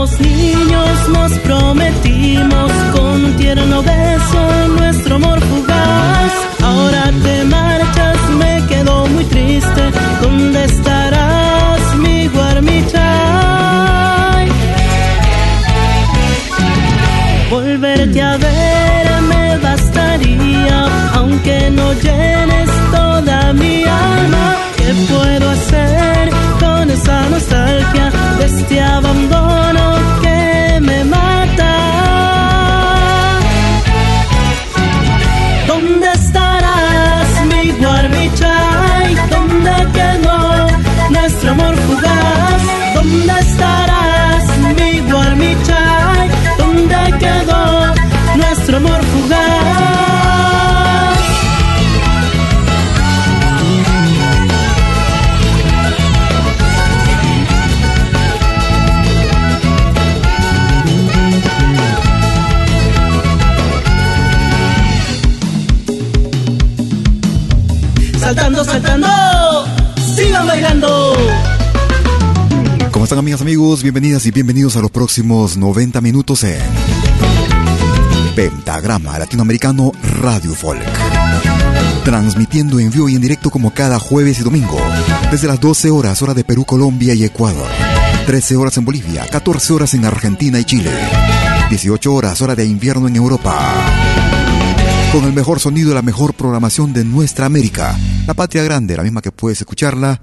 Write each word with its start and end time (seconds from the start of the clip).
Éramos 0.00 0.20
niños 0.20 1.08
nos 1.10 1.32
prometimos 1.40 2.72
con 2.94 3.36
tierno 3.36 3.82
beso 3.82 4.68
nuestro 4.78 5.16
amor 5.16 5.38
fugaz. 5.40 6.32
Ahora 6.62 7.12
te 7.22 7.44
marchas, 7.44 8.16
me 8.38 8.66
quedo 8.66 9.06
muy 9.08 9.24
triste. 9.24 9.82
¿Dónde 10.22 10.64
estarás, 10.64 11.96
mi 11.98 12.28
guarmichay? 12.28 13.00
Volverte 17.50 18.22
a 18.22 18.36
ver 18.38 19.22
me 19.28 19.58
bastaría, 19.58 20.86
aunque 21.14 21.70
no 21.70 21.92
llenes 21.92 22.70
toda 22.90 23.52
mi 23.52 23.84
alma. 23.84 24.56
¿Qué 24.78 24.94
puedo 25.12 25.50
hacer 25.50 26.30
con 26.58 26.90
esa 26.90 27.28
nostalgia 27.28 28.10
de 28.38 28.44
este 28.46 28.80
abandono 28.80 29.39
amigas, 73.20 73.42
amigos? 73.42 73.82
Bienvenidas 73.82 74.24
y 74.24 74.30
bienvenidos 74.30 74.76
a 74.76 74.80
los 74.80 74.90
próximos 74.90 75.58
90 75.58 76.00
minutos 76.00 76.42
en 76.42 76.58
Pentagrama 78.34 79.18
Latinoamericano 79.18 79.92
Radio 80.22 80.54
Folk. 80.54 80.82
Transmitiendo 82.02 82.80
en 82.80 82.90
vivo 82.90 83.10
y 83.10 83.16
en 83.16 83.20
directo 83.20 83.50
como 83.50 83.74
cada 83.74 83.98
jueves 83.98 84.40
y 84.40 84.42
domingo, 84.42 84.80
desde 85.30 85.48
las 85.48 85.60
12 85.60 85.90
horas 85.90 86.22
hora 86.22 86.32
de 86.32 86.44
Perú, 86.44 86.64
Colombia 86.64 87.12
y 87.12 87.24
Ecuador, 87.24 87.68
13 88.24 88.56
horas 88.56 88.78
en 88.78 88.86
Bolivia, 88.86 89.26
14 89.30 89.74
horas 89.74 89.92
en 89.92 90.06
Argentina 90.06 90.58
y 90.58 90.64
Chile, 90.64 90.90
18 91.68 92.14
horas 92.14 92.40
hora 92.40 92.54
de 92.54 92.64
invierno 92.64 93.06
en 93.06 93.16
Europa. 93.16 93.70
Con 95.12 95.26
el 95.26 95.34
mejor 95.34 95.60
sonido 95.60 95.90
y 95.90 95.94
la 95.94 96.00
mejor 96.00 96.32
programación 96.32 96.94
de 96.94 97.04
nuestra 97.04 97.44
América, 97.44 97.98
la 98.26 98.32
patria 98.32 98.62
grande, 98.62 98.96
la 98.96 99.02
misma 99.02 99.20
que 99.20 99.30
puedes 99.30 99.60
escucharla 99.60 100.22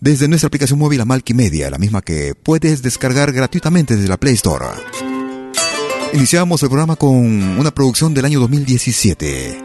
desde 0.00 0.28
nuestra 0.28 0.48
aplicación 0.48 0.78
móvil 0.78 1.00
Amalki 1.00 1.34
Media, 1.34 1.70
la 1.70 1.78
misma 1.78 2.00
que 2.00 2.34
puedes 2.34 2.82
descargar 2.82 3.32
gratuitamente 3.32 3.96
desde 3.96 4.08
la 4.08 4.16
Play 4.16 4.34
Store. 4.34 4.66
Iniciamos 6.14 6.62
el 6.62 6.68
programa 6.68 6.96
con 6.96 7.58
una 7.58 7.70
producción 7.70 8.14
del 8.14 8.24
año 8.24 8.40
2017. 8.40 9.62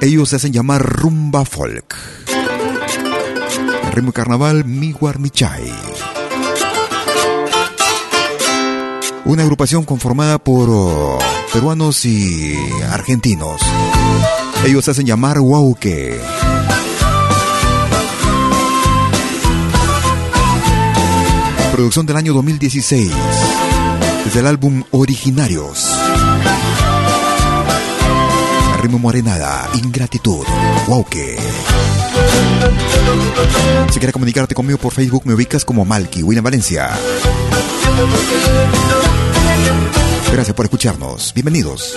Ellos 0.00 0.28
se 0.28 0.36
hacen 0.36 0.52
llamar 0.52 0.82
Rumba 0.82 1.44
Folk. 1.44 1.94
El 3.84 3.92
ritmo 3.92 4.12
carnaval 4.12 4.64
Miguar 4.64 5.18
Michay. 5.18 5.72
Una 9.24 9.42
agrupación 9.42 9.84
conformada 9.84 10.38
por 10.38 10.68
oh, 10.70 11.18
peruanos 11.52 12.04
y 12.04 12.54
argentinos. 12.90 13.60
Ellos 14.64 14.84
se 14.84 14.90
hacen 14.90 15.06
llamar 15.06 15.38
Wauke. 15.38 16.18
Producción 21.78 22.06
del 22.06 22.16
año 22.16 22.34
2016 22.34 23.08
desde 24.24 24.40
el 24.40 24.48
álbum 24.48 24.82
Originarios. 24.90 25.86
Ritmo 28.82 28.98
Morenada, 28.98 29.70
Ingratitud, 29.74 30.44
Wauke. 30.88 31.38
Si 33.92 34.00
quieres 34.00 34.12
comunicarte 34.12 34.56
conmigo 34.56 34.76
por 34.80 34.92
Facebook, 34.92 35.22
me 35.24 35.34
ubicas 35.34 35.64
como 35.64 35.84
Malky, 35.84 36.24
William 36.24 36.42
Valencia. 36.42 36.90
Gracias 40.32 40.56
por 40.56 40.66
escucharnos. 40.66 41.32
Bienvenidos. 41.32 41.96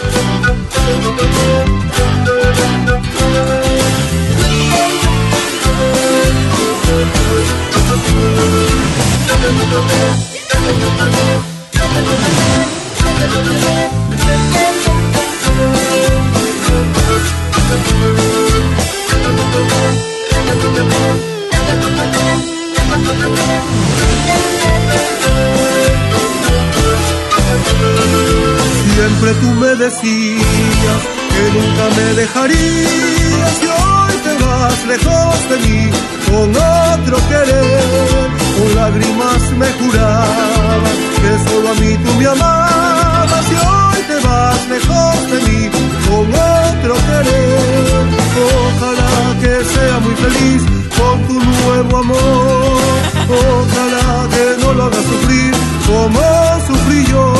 Siempre 28.93 29.33
tú 29.35 29.47
me 29.59 29.75
decías 29.75 31.01
que 31.31 31.43
nunca 31.53 31.89
me 31.95 32.13
dejarías 32.13 33.61
y 33.61 33.67
hoy 33.67 34.13
te 34.23 34.43
vas 34.43 34.85
lejos 34.87 35.49
de 35.49 35.57
mí 35.57 35.89
con 36.29 36.49
otro 36.49 37.17
querer. 37.29 38.40
Con 38.57 38.75
lágrimas 38.75 39.41
me 39.57 39.67
jurabas 39.79 40.97
que 41.21 41.49
solo 41.49 41.69
a 41.69 41.73
mí 41.75 41.97
tú 42.03 42.11
me 42.19 42.27
amabas 42.27 43.45
y 43.51 43.55
hoy 43.55 44.01
te 44.09 44.27
vas 44.27 44.67
lejos 44.69 45.31
de 45.31 45.37
mí 45.47 45.69
con 46.07 46.25
otro 46.33 46.93
querer. 47.07 48.03
Ojalá 48.41 49.13
que 49.41 49.53
sea 49.73 49.99
muy 49.99 50.15
feliz 50.15 50.61
con 50.97 51.27
tu 51.27 51.39
nuevo 51.39 51.97
amor. 51.97 53.01
Ojalá 53.29 54.27
que 54.33 54.61
no 54.61 54.73
lo 54.73 54.83
hagas 54.85 55.05
sufrir 55.11 55.53
como 55.87 56.21
sufrí 56.67 57.05
yo. 57.05 57.33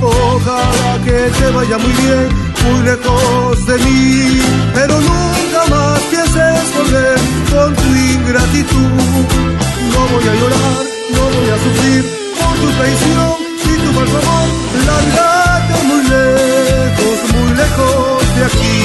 Ojalá 0.00 0.98
que 1.04 1.18
te 1.38 1.50
vaya 1.50 1.78
muy 1.78 1.92
bien, 1.92 2.28
muy 2.64 2.82
lejos 2.84 3.66
de 3.66 3.78
mí, 3.78 4.40
pero 4.74 4.94
nunca 5.00 5.60
más 5.70 6.00
pienses 6.10 6.76
volver 6.76 7.18
con 7.52 7.74
tu 7.74 7.88
ingratitud. 8.14 9.65
No 9.96 10.02
voy 10.12 10.28
a 10.28 10.34
llorar, 10.40 10.76
no 11.16 11.22
voy 11.36 11.48
a 11.48 11.58
sufrir 11.64 12.04
por 12.38 12.54
tu 12.60 12.68
traición 12.78 13.34
y 13.64 13.72
tu 13.82 13.92
falso 13.96 14.18
amor. 14.18 14.48
Largate 14.90 15.76
muy 15.88 16.02
lejos, 16.14 17.16
muy 17.34 17.50
lejos 17.62 18.36
de 18.36 18.44
aquí. 18.44 18.76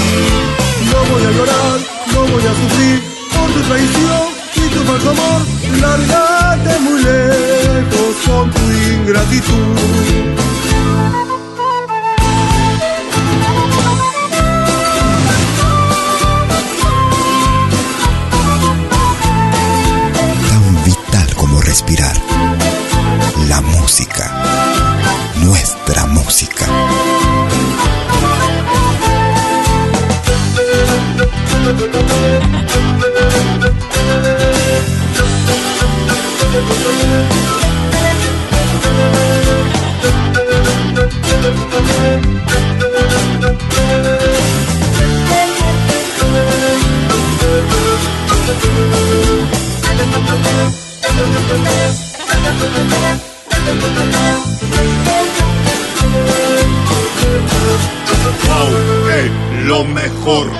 No 0.91 0.99
voy 1.11 1.23
a 1.29 1.31
llorar, 1.37 1.79
no 2.13 2.21
voy 2.31 2.45
a 2.51 2.53
sufrir 2.61 2.97
por 3.33 3.47
tu 3.55 3.61
traición 3.67 4.23
y 4.55 4.65
tu 4.73 4.79
falso 4.89 5.09
amor. 5.09 5.41
Largate 5.81 6.79
muy 6.79 6.99
lejos 7.03 8.13
con 8.25 8.49
tu 8.51 8.63
ingratitud. 8.95 10.21
Respirar. 21.71 22.13
La 23.47 23.62
música, 23.62 24.29
nuestra 25.38 26.06
música. 26.07 26.68
Lo 59.65 59.85
mejor. 59.85 60.51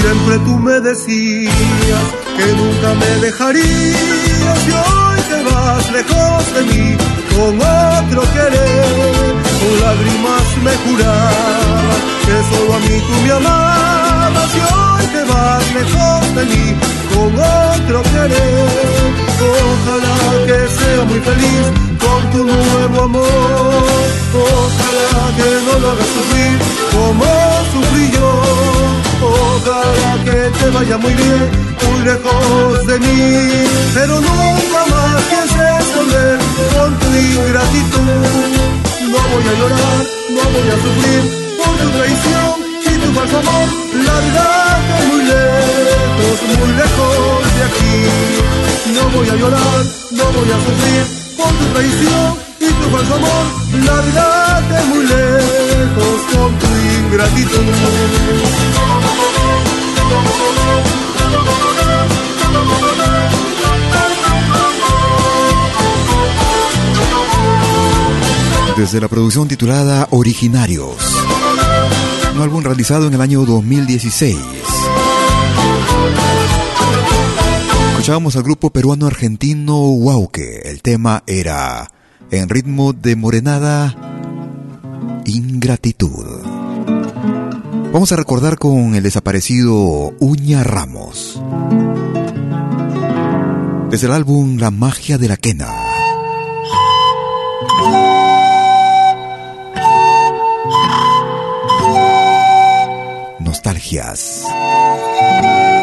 Siempre 0.00 0.38
tú 0.44 0.58
me 0.58 0.80
decías 0.80 2.04
que 2.36 2.46
nunca 2.52 2.94
me 2.94 3.10
dejarías 3.26 4.58
y 4.68 4.70
hoy 4.70 5.20
te 5.30 5.42
vas 5.42 5.92
lejos 5.92 6.54
de 6.54 6.62
mí 6.62 7.21
con 7.36 7.54
otro 7.60 8.22
querer. 8.32 9.34
Con 9.60 9.72
lágrimas 9.80 10.46
me 10.64 10.74
jurabas 10.84 12.00
que 12.26 12.36
solo 12.50 12.74
a 12.74 12.78
mí 12.78 12.96
tú 13.06 13.14
me 13.24 13.32
amabas 13.32 14.50
y 14.54 14.60
hoy 14.74 15.04
te 15.14 15.22
vas 15.30 15.64
lejos 15.74 16.34
de 16.36 16.44
mí 16.50 16.64
con 17.12 17.30
otro 17.38 18.02
querer. 18.12 19.12
Ojalá 19.52 20.18
que 20.46 20.58
sea 20.78 21.04
muy 21.04 21.20
feliz 21.20 21.64
con 22.02 22.30
tu 22.32 22.44
nuevo 22.44 23.02
amor. 23.02 24.02
Ojalá 24.34 25.24
que 25.36 25.48
no 25.66 25.78
lo 25.80 25.90
hagas 25.92 26.10
sufrir 26.16 26.54
como 26.92 27.24
sufrí 27.72 28.10
yo. 28.16 28.30
Ojalá 29.22 30.12
que 30.24 30.38
te 30.58 30.70
vaya 30.70 30.98
muy 30.98 31.14
bien, 31.14 31.42
muy 31.86 32.00
lejos 32.04 32.86
de 32.86 32.98
mí, 32.98 33.66
pero 33.94 34.20
nunca 34.20 34.80
más 34.90 35.01
con 36.74 36.98
tu 36.98 37.08
ingratitud. 37.14 38.20
No 39.12 39.18
voy 39.32 39.44
a 39.50 39.54
llorar, 39.60 40.00
no 40.36 40.42
voy 40.54 40.68
a 40.68 40.76
sufrir 40.84 41.22
por 41.58 41.72
tu 41.80 41.88
traición 41.96 42.50
y 42.90 42.92
tu 43.02 43.08
falso 43.12 43.36
amor. 43.38 43.68
Largate 44.08 44.94
muy 45.08 45.22
lejos, 45.32 46.36
muy 46.58 46.72
lejos 46.80 47.40
de 47.56 47.62
aquí. 47.68 47.96
No 48.96 49.02
voy 49.16 49.28
a 49.28 49.36
llorar, 49.36 49.82
no 50.12 50.24
voy 50.36 50.50
a 50.50 50.58
sufrir 50.66 51.02
por 51.36 51.52
tu 51.58 51.64
traición 51.72 52.28
y 52.60 52.68
tu 52.78 52.86
falso 52.94 53.14
amor. 53.14 53.44
Largate 53.88 54.76
muy 54.90 55.04
lejos 55.06 56.16
con 56.32 56.50
tu 56.58 56.68
ingratitud. 56.98 57.66
Desde 68.76 69.00
la 69.00 69.08
producción 69.08 69.48
titulada 69.48 70.08
Originarios, 70.10 70.96
un 72.34 72.40
álbum 72.40 72.64
realizado 72.64 73.06
en 73.06 73.14
el 73.14 73.20
año 73.20 73.44
2016. 73.44 74.36
Escuchábamos 77.90 78.34
al 78.36 78.42
grupo 78.42 78.70
peruano-argentino 78.70 79.76
Wauke. 79.90 80.62
El 80.64 80.80
tema 80.80 81.22
era 81.26 81.90
En 82.30 82.48
ritmo 82.48 82.94
de 82.94 83.14
morenada, 83.14 83.94
ingratitud. 85.26 86.40
Vamos 87.92 88.10
a 88.10 88.16
recordar 88.16 88.58
con 88.58 88.94
el 88.94 89.02
desaparecido 89.02 90.14
Uña 90.18 90.64
Ramos. 90.64 91.40
Desde 93.90 94.06
el 94.06 94.12
álbum 94.14 94.56
La 94.56 94.70
magia 94.70 95.18
de 95.18 95.28
la 95.28 95.36
quena. 95.36 95.91
Nostalgias. 103.52 104.46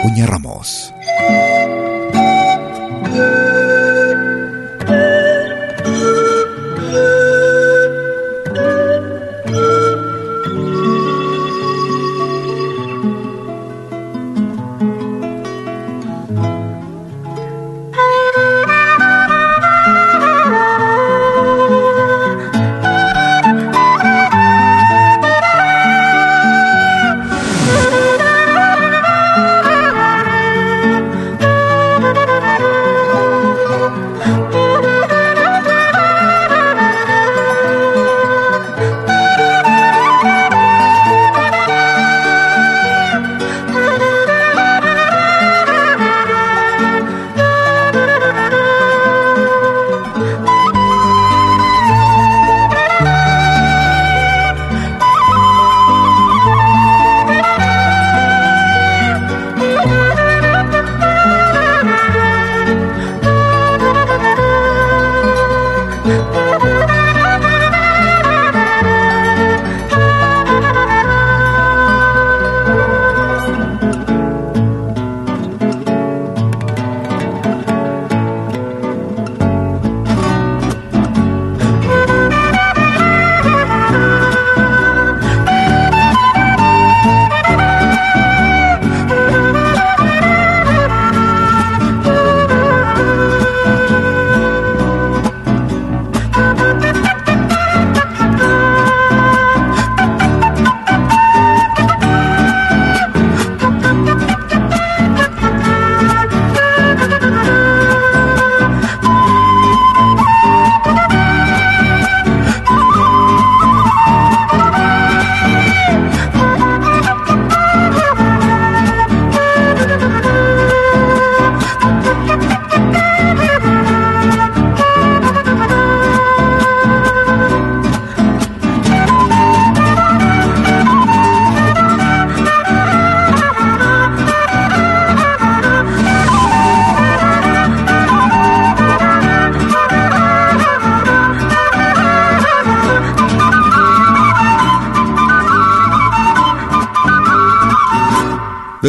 Uña 0.03 0.25
Ramos. 0.25 0.91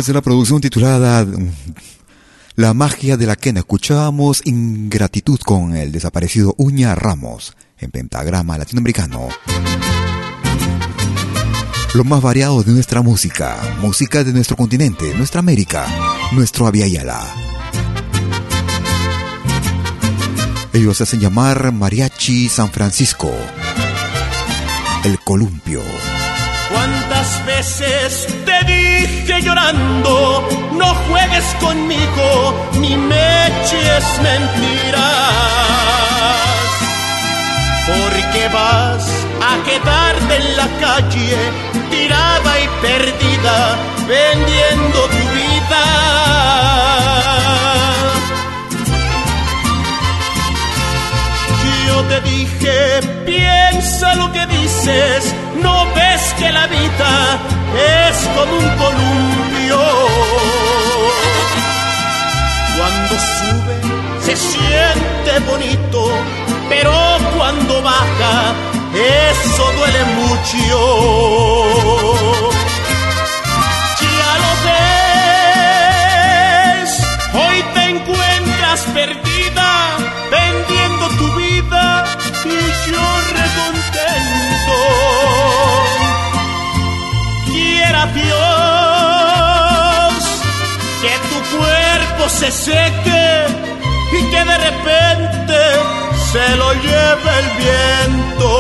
Desde 0.00 0.14
la 0.14 0.23
producción 0.23 0.62
titulada 0.62 1.26
La 2.57 2.73
magia 2.73 3.19
de 3.19 3.26
la 3.26 3.37
quena 3.37 3.59
escuchábamos 3.59 4.40
Ingratitud 4.47 5.38
con 5.40 5.76
el 5.76 5.92
desaparecido 5.92 6.54
Uña 6.57 6.95
Ramos 6.95 7.54
en 7.76 7.90
pentagrama 7.90 8.57
latinoamericano. 8.57 9.28
Lo 11.92 12.04
más 12.04 12.23
variado 12.23 12.62
de 12.62 12.73
nuestra 12.73 13.02
música, 13.02 13.59
música 13.83 14.25
de 14.25 14.33
nuestro 14.33 14.57
continente, 14.57 15.12
nuestra 15.16 15.40
América, 15.40 15.87
nuestro 16.33 16.66
Aviala. 16.66 17.23
Ellos 20.73 20.97
se 20.97 21.02
hacen 21.02 21.21
llamar 21.21 21.73
Mariachi 21.73 22.49
San 22.49 22.71
Francisco, 22.71 23.30
el 25.04 25.19
columpio. 25.19 25.83
¿Cuántas 26.71 27.45
veces 27.47 28.27
te 28.45 28.65
dije 28.65 29.43
llorando, 29.43 30.49
no 30.73 30.95
juegues 31.09 31.45
conmigo, 31.61 32.69
ni 32.81 32.97
me 32.97 33.47
eches 33.49 34.05
mentiras? 34.23 35.00
Porque 37.87 38.49
vas 38.53 39.05
a 39.50 39.53
quedarte 39.65 40.37
en 40.37 40.57
la 40.57 40.69
calle, 40.81 41.37
tirada 41.91 42.61
y 42.61 42.69
perdida, 42.81 43.77
vendiendo 44.07 45.00
tu 45.07 45.23
vida. 45.39 45.85
Yo 51.87 52.03
te 52.05 52.21
dije, 52.21 53.00
piensa 53.27 54.15
lo 54.15 54.33
que 54.33 54.47
dices, 54.47 55.35
no 55.62 55.87
ves 55.95 56.35
que 56.38 56.50
la 56.52 56.67
vida 56.67 57.38
es 58.09 58.17
como 58.37 58.52
un 58.57 58.69
columpio. 58.83 59.81
Cuando 62.76 63.14
sube 63.35 63.76
se 64.25 64.35
siente 64.37 65.33
bonito, 65.50 66.00
pero 66.69 66.93
cuando 67.37 67.83
baja 67.83 68.55
eso 68.95 69.73
duele 69.76 70.05
mucho. 70.21 70.59
Dios 88.14 88.31
que 91.02 91.14
tu 91.29 91.38
cuerpo 91.57 92.23
se 92.29 92.50
seque 92.50 93.47
y 94.12 94.21
que 94.31 94.45
de 94.45 94.59
repente 94.59 95.59
se 96.33 96.57
lo 96.57 96.73
lleve 96.75 97.31
el 97.40 97.49
viento. 97.59 98.50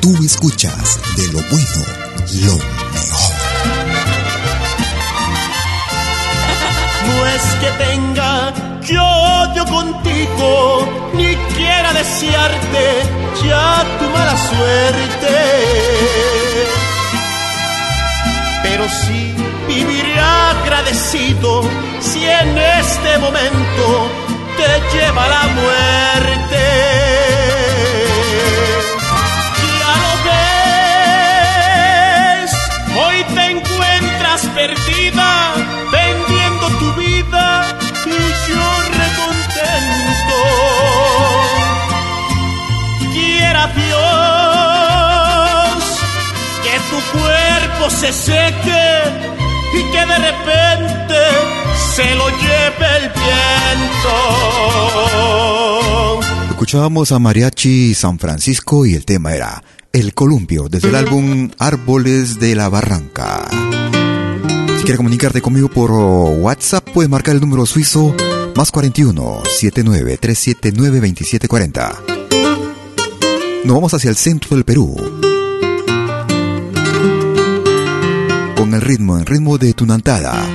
Tú 0.00 0.10
escuchas 0.24 0.98
de 1.16 1.26
lo 1.28 1.40
bueno, 1.50 1.84
lo 2.46 2.69
que 7.60 7.70
tenga 7.84 8.52
yo 8.82 9.04
odio 9.04 9.64
contigo, 9.66 10.88
ni 11.14 11.36
quiera 11.54 11.92
desearte 11.92 12.86
ya 13.44 13.84
tu 13.98 14.06
mala 14.10 14.36
suerte. 14.36 15.36
Pero 18.62 18.84
sí 18.88 19.34
viviré 19.68 20.18
agradecido 20.18 21.62
si 22.00 22.24
en 22.24 22.58
este 22.58 23.18
momento 23.18 24.08
te 24.56 24.96
lleva 24.96 25.28
la 25.28 25.42
muerte. 25.58 27.09
Se 47.88 48.12
seque 48.12 49.00
y 49.72 49.82
que 49.90 49.98
de 49.98 50.18
repente 50.18 51.14
se 51.94 52.14
lo 52.14 52.28
lleve 52.28 52.96
el 52.96 53.08
viento. 53.08 54.10
Escuchábamos 56.50 57.12
a 57.12 57.18
Mariachi 57.18 57.94
San 57.94 58.18
Francisco 58.18 58.84
y 58.84 58.94
el 58.94 59.06
tema 59.06 59.34
era 59.34 59.62
El 59.92 60.12
Columpio, 60.12 60.68
desde 60.68 60.88
el 60.88 60.96
álbum 60.96 61.50
Árboles 61.58 62.38
de 62.38 62.54
la 62.54 62.68
Barranca. 62.68 63.46
Si 64.76 64.82
quieres 64.82 64.98
comunicarte 64.98 65.40
conmigo 65.40 65.68
por 65.68 65.90
WhatsApp, 65.92 66.86
puedes 66.92 67.10
marcar 67.10 67.34
el 67.34 67.40
número 67.40 67.64
suizo 67.64 68.14
más 68.56 68.70
41 68.70 69.42
79 69.58 70.18
379 70.18 71.00
2740. 71.00 71.94
Nos 73.64 73.74
vamos 73.74 73.94
hacia 73.94 74.10
el 74.10 74.16
centro 74.16 74.56
del 74.56 74.64
Perú. 74.64 74.96
El 78.72 78.80
ritmo, 78.82 79.18
el 79.18 79.26
ritmo 79.26 79.58
de 79.58 79.74
Tunantada. 79.74 80.46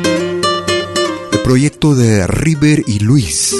El 1.33 1.39
proyecto 1.43 1.95
de 1.95 2.25
River 2.25 2.83
y 2.87 2.99
Luis. 2.99 3.53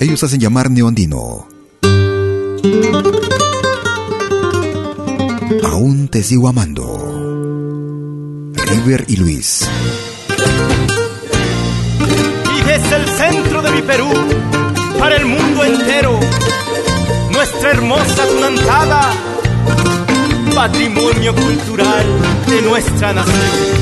Ellos 0.00 0.22
hacen 0.24 0.40
llamar 0.40 0.70
Neondino. 0.70 1.46
Aún 5.62 6.08
te 6.08 6.24
sigo 6.24 6.48
amando. 6.48 6.84
River 8.54 9.04
y 9.06 9.16
Luis. 9.16 9.68
Y 12.56 12.62
desde 12.64 12.96
el 12.96 13.08
centro 13.08 13.62
de 13.62 13.70
mi 13.70 13.82
Perú, 13.82 14.08
para 14.98 15.16
el 15.16 15.26
mundo 15.26 15.64
entero, 15.64 16.18
nuestra 17.30 17.70
hermosa 17.70 18.26
tunantada, 18.26 19.12
patrimonio 20.52 21.34
cultural 21.36 22.06
de 22.48 22.62
nuestra 22.62 23.12
nación. 23.12 23.81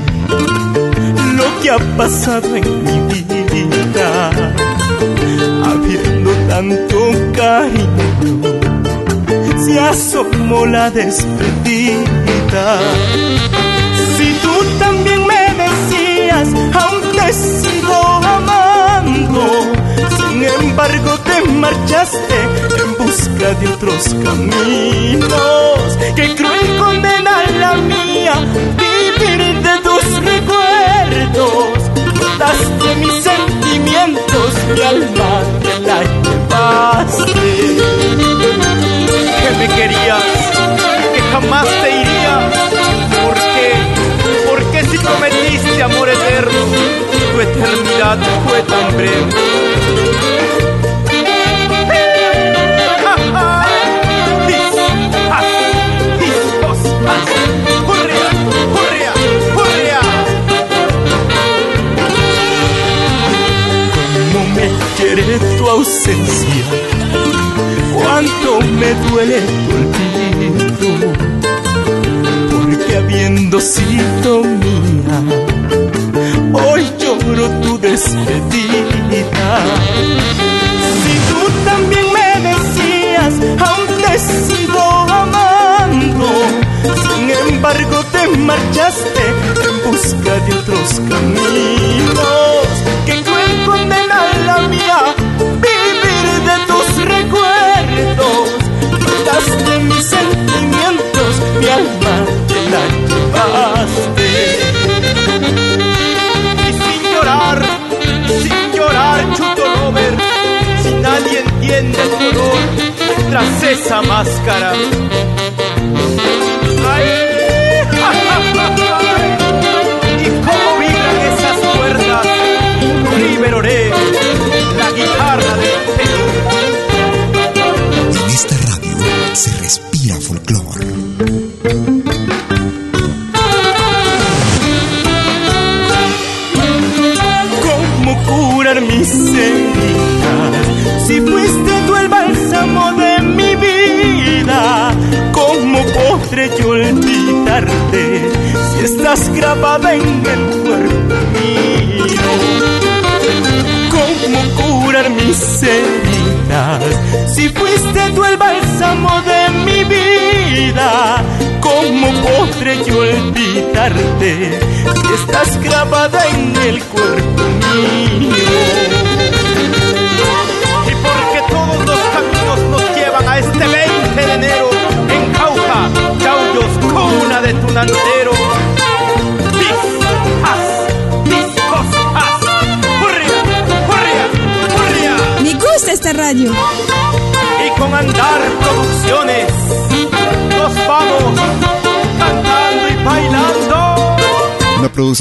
que 1.61 1.69
ha 1.69 1.77
pasado 1.95 2.55
en 2.55 2.83
mi 2.83 2.99
vida, 3.21 4.31
habiendo 5.63 6.31
tanto 6.49 6.97
cariño, 7.35 8.41
se 9.63 9.79
asomó 9.79 10.65
la 10.65 10.89
despedida. 10.89 12.79
Si 14.17 14.33
tú 14.41 14.53
también 14.79 15.25
me 15.27 15.43
decías, 15.63 16.47
aún 16.73 17.01
te 17.15 17.33
sigo 17.33 17.93
amando, 18.37 19.43
sin 20.17 20.43
embargo 20.43 21.17
te 21.19 21.41
marchaste 21.51 22.37
en 22.83 23.05
busca 23.05 23.53
de 23.59 23.67
otros 23.67 24.15
caminos. 24.23 25.97
Qué 26.15 26.35
cruel 26.35 26.77
condena 26.79 27.43
la 27.59 27.73
mía, 27.75 28.33
vivir 28.77 29.60
recuerdos. 31.31 31.91
Daste 32.37 32.95
mis 32.95 33.13
sentimientos, 33.23 34.53
mi 34.73 34.81
alma 34.81 35.43
te 35.61 35.79
la 35.79 36.01
llevaste. 36.01 37.41
Que 39.41 39.49
me 39.57 39.67
querías, 39.75 40.23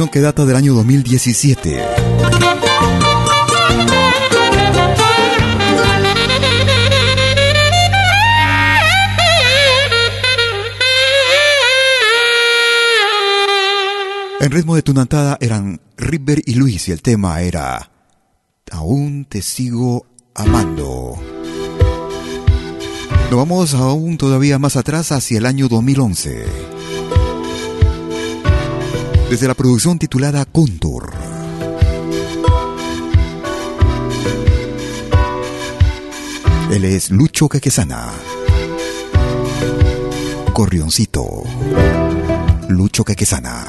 Que 0.08 0.20
data 0.20 0.46
del 0.46 0.56
año 0.56 0.72
2017. 0.72 1.78
En 14.40 14.50
ritmo 14.50 14.74
de 14.74 14.82
tunantada 14.82 15.36
eran 15.38 15.82
River 15.98 16.40
y 16.46 16.54
Luis 16.54 16.88
y 16.88 16.92
el 16.92 17.02
tema 17.02 17.42
era 17.42 17.90
Aún 18.70 19.26
te 19.26 19.42
sigo 19.42 20.06
amando. 20.34 21.20
Nos 23.30 23.36
vamos 23.38 23.74
aún 23.74 24.16
todavía 24.16 24.58
más 24.58 24.76
atrás 24.76 25.12
hacia 25.12 25.36
el 25.36 25.44
año 25.44 25.68
2011. 25.68 26.69
Desde 29.30 29.46
la 29.46 29.54
producción 29.54 29.96
titulada 29.96 30.44
Contour. 30.44 31.12
Él 36.72 36.84
es 36.84 37.10
Lucho 37.10 37.48
Quequesana. 37.48 38.10
Corrioncito. 40.52 41.44
Lucho 42.70 43.04
Quequesana. 43.04 43.68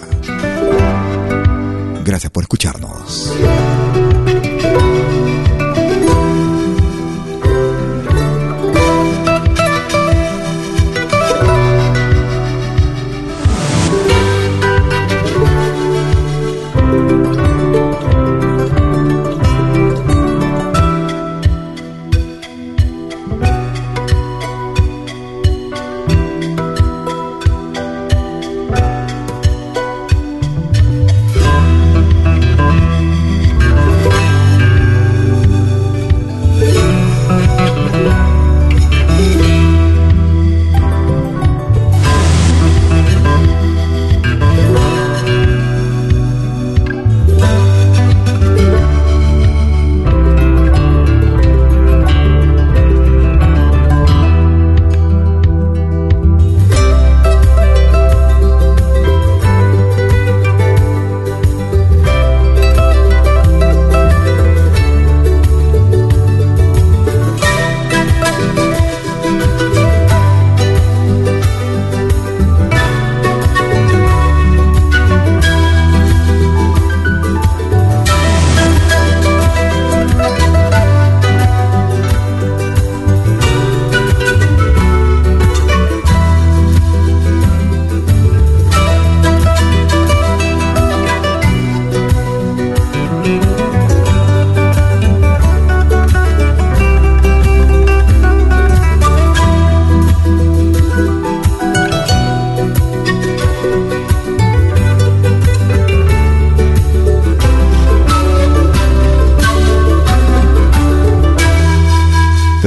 Gracias 2.03 2.31
por 2.31 2.43
escucharnos. 2.43 3.31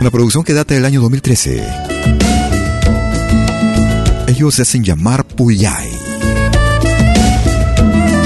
Una 0.00 0.10
producción 0.10 0.42
que 0.42 0.54
data 0.54 0.74
del 0.74 0.84
año 0.84 1.00
2013. 1.00 1.64
Ellos 4.26 4.56
se 4.56 4.62
hacen 4.62 4.82
llamar 4.82 5.24
Puyay. 5.24 5.92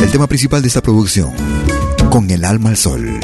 El 0.02 0.10
tema 0.10 0.26
principal 0.26 0.62
de 0.62 0.68
esta 0.68 0.80
producción 0.80 1.65
con 2.10 2.30
el 2.30 2.44
alma 2.44 2.68
al 2.70 2.76
sol. 2.76 3.18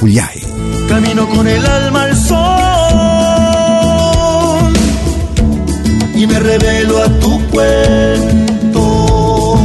Puyay. 0.00 0.42
Camino 0.88 1.28
con 1.28 1.46
el 1.46 1.64
alma 1.64 2.02
al 2.04 2.16
sol 2.16 2.32
y 6.14 6.26
me 6.26 6.38
revelo 6.38 7.02
a 7.02 7.08
tu 7.20 7.40
cuento 7.48 9.58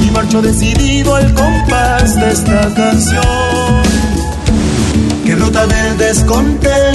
y 0.00 0.10
marcho 0.10 0.42
decidido 0.42 1.14
al 1.14 1.32
compás 1.34 2.16
de 2.16 2.30
esta 2.30 2.74
canción 2.74 3.82
que 5.24 5.34
brota 5.34 5.66
del 5.66 5.98
descontento. 5.98 6.91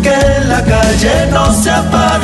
Que 0.00 0.44
la 0.46 0.62
calle 0.64 1.26
no 1.30 1.52
se 1.52 1.70
apagará. 1.70 2.21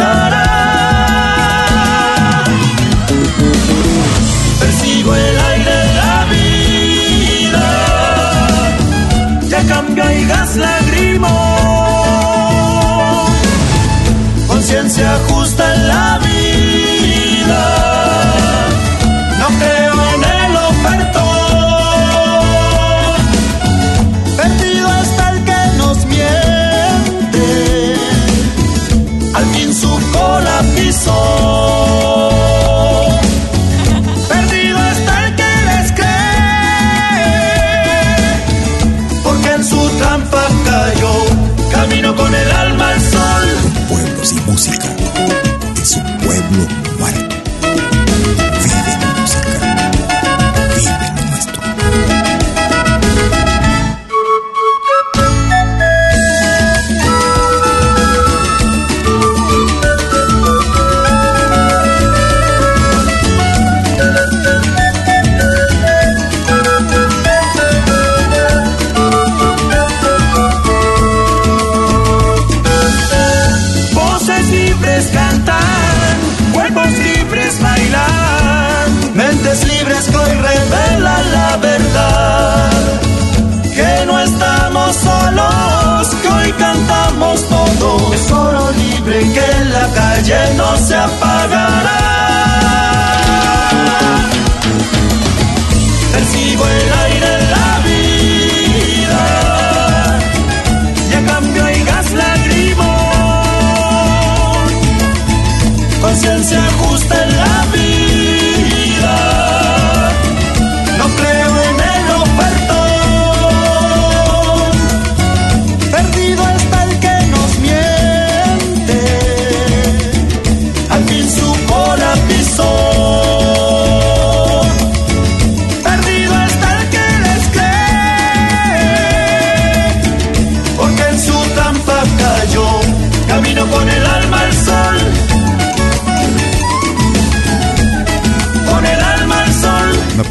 La 90.29 90.37
calle 90.37 90.55
no 90.55 90.77
se 90.77 90.95
apagará. 90.95 91.38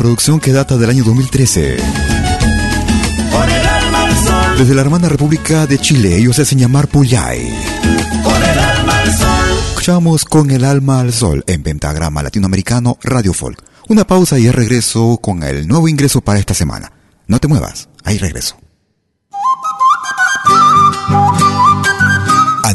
Producción 0.08 0.40
que 0.40 0.54
data 0.54 0.78
del 0.78 0.90
año 0.90 1.04
2013. 1.04 1.76
Con 3.30 3.50
el 3.50 3.68
alma 3.68 4.04
al 4.06 4.16
sol. 4.16 4.58
Desde 4.58 4.74
la 4.74 4.80
hermana 4.80 5.10
República 5.10 5.68
de 5.68 5.78
Chile, 5.80 6.16
ellos 6.16 6.38
se 6.38 6.44
hacen 6.44 6.60
llamar 6.60 6.88
Puyay. 6.88 7.54
Escuchamos 9.68 10.24
con 10.24 10.50
el 10.52 10.64
alma 10.64 11.02
al 11.02 11.12
sol 11.12 11.44
en 11.46 11.62
pentagrama 11.62 12.24
latinoamericano 12.24 12.98
Radio 13.04 13.34
Folk. 13.34 13.62
Una 13.90 14.08
pausa 14.08 14.40
y 14.40 14.48
el 14.48 14.54
regreso 14.54 15.20
con 15.22 15.44
el 15.44 15.68
nuevo 15.68 15.90
ingreso 15.90 16.22
para 16.22 16.40
esta 16.40 16.54
semana. 16.54 16.94
No 17.28 17.40
te 17.40 17.50
muevas, 17.50 17.90
ahí 18.06 18.18
regreso. 18.18 18.56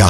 Gaga. 0.00 0.09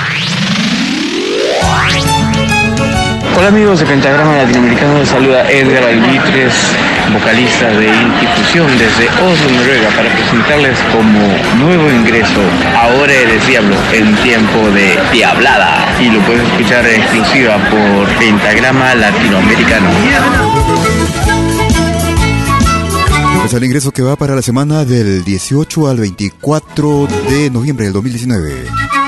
Hola 3.37 3.47
amigos 3.47 3.79
de 3.79 3.85
Pentagrama 3.85 4.37
Latinoamericano, 4.37 4.99
les 4.99 5.09
saluda 5.09 5.49
Edgar 5.49 5.83
Albitres, 5.85 6.53
vocalista 7.13 7.69
de 7.71 7.87
Institución 7.87 8.67
desde 8.77 9.07
Oslo, 9.21 9.49
Noruega, 9.57 9.89
para 9.95 10.09
presentarles 10.13 10.77
como 10.91 11.65
nuevo 11.65 11.89
ingreso 11.89 12.41
Ahora 12.75 13.11
eres 13.13 13.47
Diablo 13.47 13.75
en 13.93 14.15
tiempo 14.17 14.69
de 14.71 14.97
Diablada 15.13 15.95
y 16.01 16.09
lo 16.09 16.19
puedes 16.21 16.43
escuchar 16.43 16.85
en 16.85 17.01
exclusiva 17.01 17.57
por 17.69 18.07
Pentagrama 18.19 18.95
Latinoamericano. 18.95 19.89
Pues 23.39 23.53
el 23.53 23.63
ingreso 23.63 23.91
que 23.91 24.01
va 24.01 24.15
para 24.15 24.35
la 24.35 24.41
semana 24.41 24.85
del 24.85 25.23
18 25.23 25.87
al 25.87 25.97
24 25.97 27.07
de 27.29 27.49
noviembre 27.49 27.85
del 27.85 27.93
2019. 27.93 29.00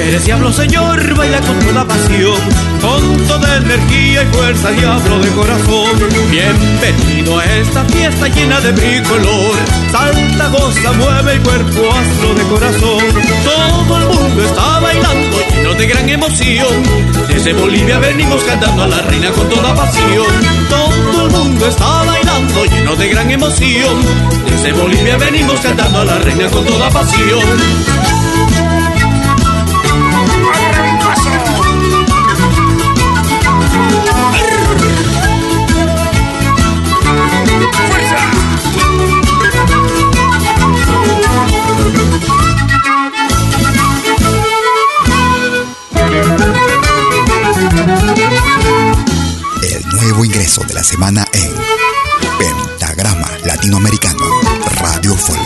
Eres 0.00 0.24
diablo, 0.24 0.52
señor, 0.52 1.14
baila 1.14 1.40
con 1.40 1.58
toda 1.60 1.84
pasión, 1.86 2.38
con 2.80 3.26
toda 3.26 3.56
energía 3.56 4.22
y 4.22 4.26
fuerza, 4.34 4.70
diablo 4.70 5.18
de 5.18 5.28
corazón. 5.30 5.90
Bienvenido 6.30 7.38
a 7.38 7.44
esta 7.44 7.84
fiesta 7.84 8.28
llena 8.28 8.60
de 8.60 8.72
bricolor. 8.72 9.56
Salta, 9.92 10.48
goza, 10.48 10.92
mueve 10.92 11.32
el 11.34 11.42
cuerpo, 11.42 11.92
astro 11.92 12.34
de 12.34 12.42
corazón. 12.44 13.04
Todo 13.44 13.98
el 13.98 14.06
mundo 14.06 14.44
está 14.44 14.80
bailando, 14.80 15.36
lleno 15.54 15.74
de 15.74 15.86
gran 15.86 16.08
emoción. 16.08 16.82
Desde 17.28 17.52
Bolivia 17.52 17.98
venimos 17.98 18.42
cantando 18.44 18.84
a 18.84 18.88
la 18.88 19.02
reina 19.02 19.30
con 19.30 19.48
toda 19.48 19.74
pasión. 19.74 20.26
Todo 20.68 21.26
el 21.26 21.30
mundo 21.30 21.68
está 21.68 22.04
bailando, 22.04 22.64
lleno 22.66 22.96
de 22.96 23.08
gran 23.08 23.30
emoción. 23.30 24.02
Desde 24.50 24.72
Bolivia 24.72 25.16
venimos 25.16 25.60
cantando 25.60 26.00
a 26.00 26.04
la 26.04 26.18
reina 26.18 26.48
con 26.48 26.64
toda 26.64 26.90
pasión. 26.90 28.43
Nuevo 50.14 50.24
ingreso 50.26 50.62
de 50.62 50.74
la 50.74 50.84
semana 50.84 51.26
en 51.32 51.52
Pentagrama 52.38 53.28
Latinoamericano 53.44 54.24
Radio 54.80 55.16
Folk. 55.16 55.40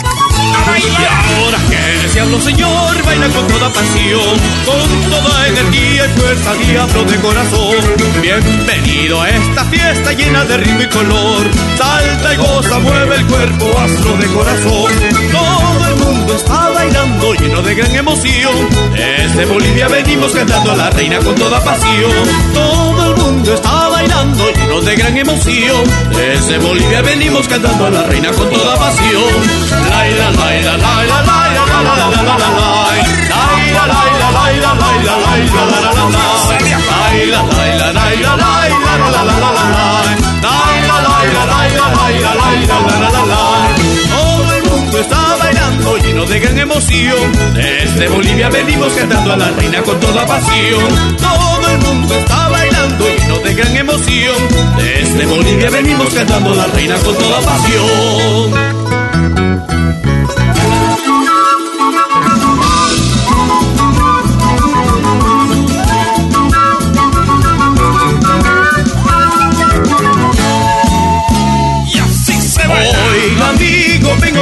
Y 0.77 1.41
ahora 1.41 1.57
que 1.69 2.09
diablo, 2.13 2.39
señor, 2.39 3.03
baila 3.03 3.29
con 3.29 3.47
toda 3.47 3.73
pasión, 3.73 4.37
con 4.65 5.09
toda 5.09 5.47
energía 5.47 6.05
y 6.05 6.19
fuerza, 6.19 6.53
diablo 6.53 7.03
de 7.03 7.17
corazón. 7.17 7.77
Bienvenido 8.21 9.21
a 9.21 9.29
esta 9.29 9.65
fiesta 9.65 10.13
llena 10.13 10.45
de 10.45 10.57
ritmo 10.57 10.81
y 10.81 10.89
color. 10.89 11.47
Salta 11.75 12.33
y 12.33 12.37
goza, 12.37 12.79
mueve 12.79 13.15
el 13.15 13.25
cuerpo, 13.25 13.79
astro 13.79 14.17
de 14.17 14.27
corazón. 14.27 14.91
Todo 15.31 15.87
el 15.87 15.95
mundo 15.95 16.35
está 16.35 16.69
bailando, 16.69 17.33
lleno 17.33 17.61
de 17.63 17.73
gran 17.73 17.95
emoción. 17.95 18.69
Desde 18.93 19.45
Bolivia 19.45 19.87
venimos 19.87 20.31
cantando 20.31 20.73
a 20.73 20.75
la 20.75 20.89
reina 20.91 21.17
con 21.19 21.33
toda 21.33 21.63
pasión. 21.63 22.11
El 22.53 22.98
mundo 23.31 23.53
está 23.53 23.89
bailando, 23.89 24.51
lleno 24.51 24.81
de 24.81 24.95
gran 24.95 25.17
emoción. 25.17 25.83
Desde 26.09 26.57
Bolivia 26.57 27.01
venimos 27.01 27.47
cantando 27.47 27.85
a 27.85 27.89
la 27.89 28.03
reina 28.03 28.31
con 28.31 28.49
toda 28.49 28.75
pasión. 28.77 29.33
Laila, 29.89 30.31
laila, 30.31 30.77
laila, 30.77 31.21
laila, 31.29 31.65
la, 31.65 31.81
la, 31.83 31.95
la, 31.95 32.09
la, 32.09 32.23
la, 32.23 32.37
la, 32.37 32.49
la. 32.49 32.69
Laila, 33.29 33.83
laila, 33.93 34.31
laila, 34.37 34.73
laila, 34.81 35.13
laila, 35.25 35.65
la, 35.65 35.79
la, 35.79 35.91
la, 35.93 36.05
la. 36.09 36.25
Laila, 36.89 37.43
laila, 37.43 37.93
laila, 37.93 38.35
laila, 38.35 38.91
la, 38.97 39.09
la, 39.09 39.23
la, 39.23 39.35
la, 39.39 39.51
la, 39.51 39.63
la. 39.69 39.89
Laila, 40.45 40.95
laila, 41.07 41.45
laila, 41.45 41.85
laila, 41.97 42.31
laila, 42.41 42.75
la, 42.87 42.99
la, 42.99 43.09
la, 43.11 43.23
la. 43.25 43.41
Todo 44.09 44.53
el 44.53 44.63
mundo 44.63 44.99
está 44.99 45.35
bailando 45.39 45.97
lleno 45.97 46.25
de 46.25 46.39
gran 46.39 46.57
emoción. 46.59 47.31
Desde 47.53 48.07
Bolivia 48.07 48.49
venimos 48.49 48.91
cantando 48.93 49.33
a 49.33 49.37
la 49.37 49.51
reina 49.51 49.81
con 49.83 49.99
toda 49.99 50.25
pasión. 50.25 51.17
Todo 51.17 51.69
el 51.69 51.77
mundo 51.79 52.15
está 52.15 52.49
bailando 52.49 53.05
de 53.43 53.53
gran 53.53 53.75
emoción. 53.75 54.35
Desde 54.77 55.25
Bolivia 55.25 55.69
venimos 55.69 56.13
cantando 56.13 56.53
la 56.53 56.67
reina 56.67 56.95
con 56.97 57.15
toda 57.15 57.39
pasión. 57.41 58.79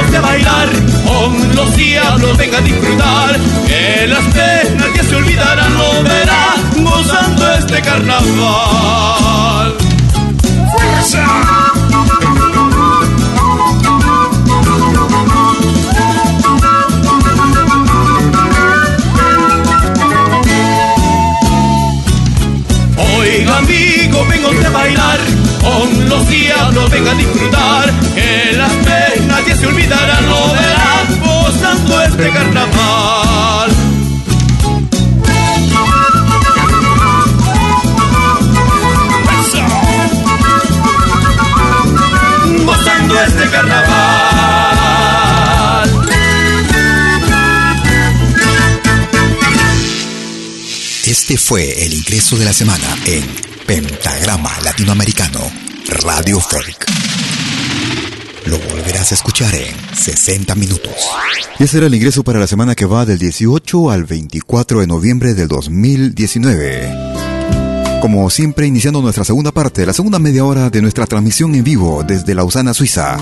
A 0.08 0.20
bailar 0.20 0.68
Con 1.06 1.54
los 1.54 1.76
diablos 1.76 2.36
venga 2.38 2.58
a 2.58 2.60
disfrutar 2.62 3.38
Que 3.66 4.06
las 4.06 4.24
penas 4.34 4.88
ya 4.96 5.02
se 5.04 5.16
olvidarán, 5.16 5.74
lo 5.74 6.02
verá 6.02 6.54
Gozando 6.76 7.57
este 7.68 7.82
carnaval. 7.82 9.76
¡Fuerza! 10.72 11.26
Oiga 22.96 23.58
amigo, 23.58 24.26
vengo 24.30 24.50
de 24.50 24.68
bailar, 24.70 25.18
con 25.60 26.08
los 26.08 26.26
diablos 26.28 26.90
venga 26.90 27.10
a 27.10 27.14
disfrutar, 27.14 27.92
que 28.14 28.52
las 28.56 28.72
penas 28.72 29.46
ya 29.46 29.56
se 29.56 29.66
olvidarán, 29.66 30.26
lo 30.26 30.54
verán 30.54 31.20
gozando 31.20 32.02
este 32.02 32.30
carnaval. 32.30 33.27
Este 43.48 43.56
carnaval. 43.56 43.88
Este 51.06 51.38
fue 51.38 51.86
el 51.86 51.94
ingreso 51.94 52.36
de 52.36 52.44
la 52.44 52.52
semana 52.52 52.86
en 53.06 53.24
Pentagrama 53.66 54.52
Latinoamericano 54.62 55.40
Radio 56.04 56.40
Folk. 56.40 56.84
Lo 58.44 58.58
volverás 58.58 59.12
a 59.12 59.14
escuchar 59.14 59.54
en 59.54 59.74
60 59.96 60.54
minutos. 60.54 60.92
Y 61.58 61.64
ese 61.64 61.78
era 61.78 61.86
el 61.86 61.94
ingreso 61.94 62.22
para 62.22 62.38
la 62.38 62.46
semana 62.46 62.74
que 62.74 62.84
va 62.84 63.06
del 63.06 63.18
18 63.18 63.90
al 63.90 64.04
24 64.04 64.80
de 64.80 64.86
noviembre 64.86 65.32
del 65.32 65.48
2019. 65.48 67.07
Como 68.00 68.30
siempre, 68.30 68.66
iniciando 68.66 69.02
nuestra 69.02 69.24
segunda 69.24 69.52
parte, 69.52 69.84
la 69.84 69.92
segunda 69.92 70.18
media 70.18 70.44
hora 70.44 70.70
de 70.70 70.80
nuestra 70.80 71.06
transmisión 71.06 71.54
en 71.54 71.64
vivo 71.64 72.04
desde 72.06 72.34
Lausana, 72.34 72.72
Suiza. 72.72 73.16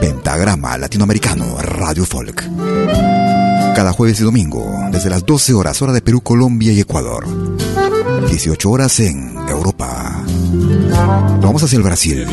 Pentagrama 0.00 0.78
Latinoamericano 0.78 1.56
Radio 1.60 2.04
Folk. 2.04 2.44
Cada 3.74 3.92
jueves 3.92 4.20
y 4.20 4.24
domingo, 4.24 4.64
desde 4.92 5.10
las 5.10 5.26
12 5.26 5.54
horas, 5.54 5.82
hora 5.82 5.92
de 5.92 6.02
Perú, 6.02 6.20
Colombia 6.20 6.72
y 6.72 6.80
Ecuador. 6.80 7.26
18 8.28 8.70
horas 8.70 9.00
en 9.00 9.36
Europa. 9.48 10.22
Vamos 11.42 11.62
hacia 11.62 11.76
el 11.76 11.82
Brasil. 11.82 12.26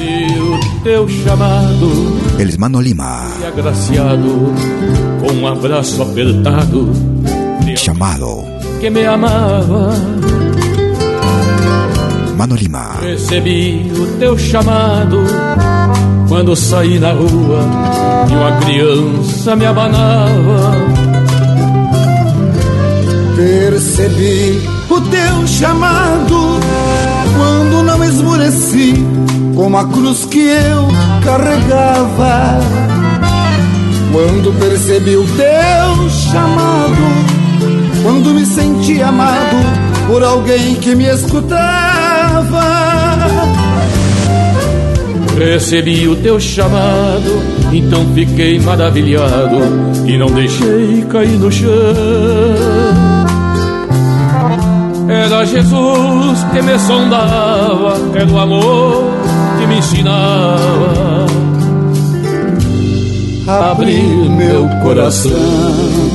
El 2.38 2.50
hermano 2.50 2.82
Lima, 2.82 3.28
um 5.24 5.48
abraço 5.48 6.02
apertado, 6.02 6.92
llamado. 7.76 8.44
que 8.82 8.90
me 8.90 9.06
amava. 9.06 9.94
Mano 12.42 12.56
Lima, 12.56 12.96
Recebi 13.00 13.92
o 13.96 14.18
teu 14.18 14.36
chamado 14.36 15.20
quando 16.28 16.56
saí 16.56 16.98
na 16.98 17.12
rua 17.12 17.60
e 18.28 18.34
uma 18.34 18.58
criança 18.62 19.56
me 19.56 19.64
abanava. 19.68 20.72
Percebi 23.36 24.60
o 24.90 25.02
teu 25.02 25.46
chamado 25.46 26.60
quando 27.38 27.84
não 27.84 28.04
esmureci 28.04 28.96
como 29.56 29.78
a 29.78 29.86
cruz 29.86 30.26
que 30.26 30.40
eu 30.40 30.88
carregava. 31.24 32.60
Quando 34.12 34.52
percebi 34.60 35.16
o 35.16 35.28
teu 35.38 36.10
chamado, 36.10 37.04
quando 38.02 38.34
me 38.34 38.48
senti 38.48 39.00
amado 39.00 39.92
por 40.08 40.24
alguém 40.24 40.74
que 40.74 40.96
me 40.96 41.06
escutava. 41.06 41.91
Recebi 45.44 46.08
o 46.08 46.16
teu 46.18 46.40
chamado, 46.40 47.42
então 47.74 48.06
fiquei 48.14 48.60
maravilhado 48.60 49.58
e 50.06 50.16
não 50.16 50.28
deixei 50.28 51.04
cair 51.10 51.40
no 51.40 51.52
chão. 51.52 51.68
Era 55.10 55.44
Jesus 55.44 56.44
que 56.54 56.62
me 56.62 56.78
sondava, 56.78 57.96
era 58.14 58.32
o 58.32 58.38
amor 58.38 59.04
que 59.60 59.66
me 59.66 59.80
ensinava 59.80 61.26
a 63.48 63.72
abrir 63.72 64.30
meu 64.30 64.70
coração. 64.84 66.11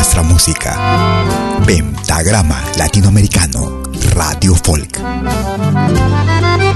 Nuestra 0.00 0.22
música. 0.22 0.74
Pentagrama 1.66 2.56
Latinoamericano 2.78 3.82
Radio 4.16 4.54
Folk. 4.64 4.98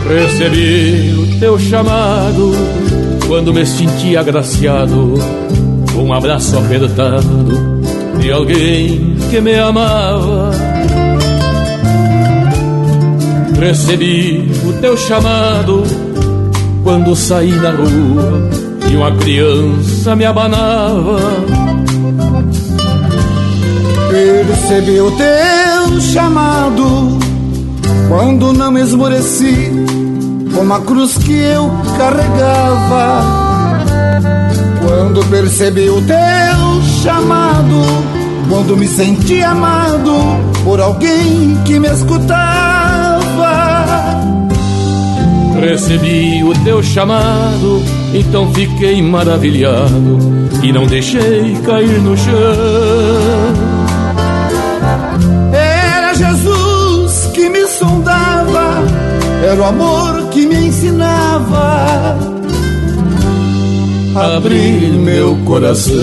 Recebi 0.06 1.14
o 1.14 1.40
teu 1.40 1.58
chamado 1.58 2.52
quando 3.26 3.54
me 3.54 3.64
senti 3.64 4.14
agraciado 4.14 5.14
um 5.96 6.12
abraço 6.12 6.58
apertado 6.58 7.80
de 8.20 8.30
alguém 8.30 9.16
que 9.30 9.40
me 9.40 9.58
amava. 9.58 10.50
Recebi 13.58 14.52
o 14.66 14.72
teu 14.82 14.98
chamado 14.98 15.82
quando 16.82 17.16
saí 17.16 17.52
na 17.52 17.70
rua 17.70 18.50
e 18.90 18.94
uma 18.94 19.16
criança 19.16 20.14
me 20.14 20.26
abanava. 20.26 21.63
Percebi 24.14 25.00
o 25.00 25.10
teu 25.10 26.00
chamado 26.00 27.18
quando 28.08 28.52
não 28.52 28.78
esmoreci 28.78 29.72
como 30.54 30.72
a 30.72 30.80
cruz 30.82 31.18
que 31.18 31.32
eu 31.32 31.68
carregava. 31.98 33.24
Quando 34.86 35.24
percebi 35.28 35.90
o 35.90 36.00
teu 36.02 36.82
chamado, 37.02 37.82
quando 38.48 38.76
me 38.76 38.86
senti 38.86 39.42
amado 39.42 40.14
por 40.62 40.80
alguém 40.80 41.58
que 41.64 41.80
me 41.80 41.88
escutava. 41.88 43.24
Recebi 45.60 46.44
o 46.44 46.54
teu 46.62 46.80
chamado, 46.84 47.82
então 48.14 48.54
fiquei 48.54 49.02
maravilhado 49.02 50.18
e 50.62 50.72
não 50.72 50.86
deixei 50.86 51.56
cair 51.66 52.00
no 52.00 52.16
chão. 52.16 53.23
Era 59.54 59.62
o 59.62 59.66
amor 59.66 60.30
que 60.30 60.46
me 60.46 60.66
ensinava 60.66 62.18
a 64.16 64.36
abrir 64.36 64.92
meu 64.98 65.36
coração. 65.44 65.94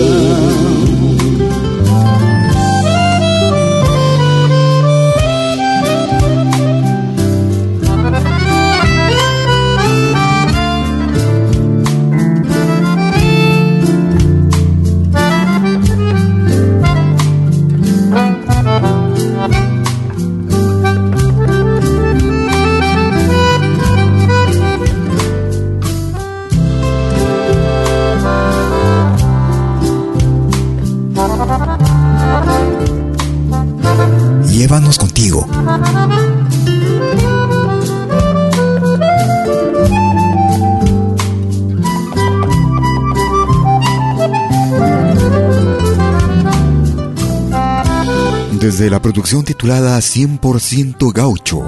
Producción 49.02 49.44
titulada 49.44 49.98
100% 49.98 51.12
Gaucho. 51.12 51.60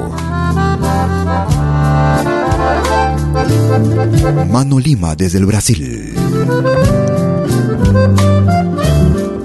Mano 4.51 4.79
Lima 4.79 5.17
desde 5.17 5.39
el 5.39 5.47
Brasil. 5.47 6.15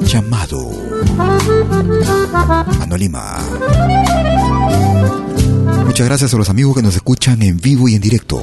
Llamado. 0.06 0.70
Anolima. 2.82 3.40
Muchas 5.86 6.08
gracias 6.08 6.34
a 6.34 6.38
los 6.38 6.50
amigos 6.50 6.76
que 6.76 6.84
nos 6.84 6.96
escuchan 6.96 7.42
en 7.42 7.58
vivo 7.58 7.90
y 7.90 7.96
en 7.96 8.02
directo, 8.02 8.42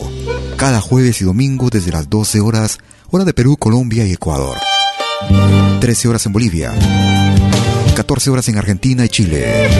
cada 0.56 0.80
jueves 0.80 1.20
y 1.22 1.24
domingo 1.24 1.68
desde 1.70 1.92
las 1.92 2.10
12 2.10 2.40
horas, 2.40 2.78
hora 3.10 3.24
de 3.24 3.32
Perú, 3.32 3.56
Colombia 3.56 4.04
y 4.04 4.12
Ecuador. 4.12 4.56
13 5.80 6.08
horas 6.08 6.26
en 6.26 6.32
Bolivia. 6.32 7.15
14 7.96 8.28
horas 8.28 8.46
en 8.48 8.58
Argentina 8.58 9.06
y 9.06 9.08
Chile. 9.08 9.70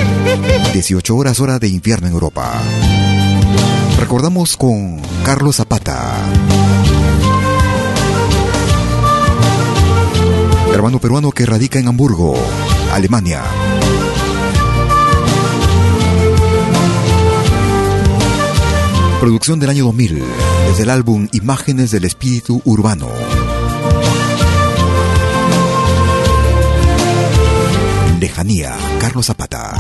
18 0.72 1.14
horas 1.14 1.38
hora 1.38 1.58
de 1.58 1.68
invierno 1.68 2.06
en 2.06 2.14
Europa. 2.14 2.50
Recordamos 4.00 4.56
con 4.56 5.02
Carlos 5.22 5.56
Zapata. 5.56 6.14
Hermano 10.72 10.98
peruano 10.98 11.30
que 11.30 11.44
radica 11.44 11.78
en 11.78 11.88
Hamburgo, 11.88 12.34
Alemania. 12.94 13.42
Producción 19.20 19.60
del 19.60 19.68
año 19.68 19.84
2000, 19.84 20.22
desde 20.68 20.82
el 20.84 20.90
álbum 20.90 21.28
Imágenes 21.32 21.90
del 21.90 22.06
Espíritu 22.06 22.62
Urbano. 22.64 23.08
Lejanía, 28.36 28.76
Carlos 29.00 29.24
Zapata. 29.24 29.72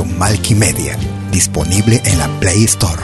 Malkimedia, 0.00 0.96
disponible 1.30 2.00
en 2.04 2.18
la 2.18 2.28
Play 2.40 2.64
Store. 2.64 3.02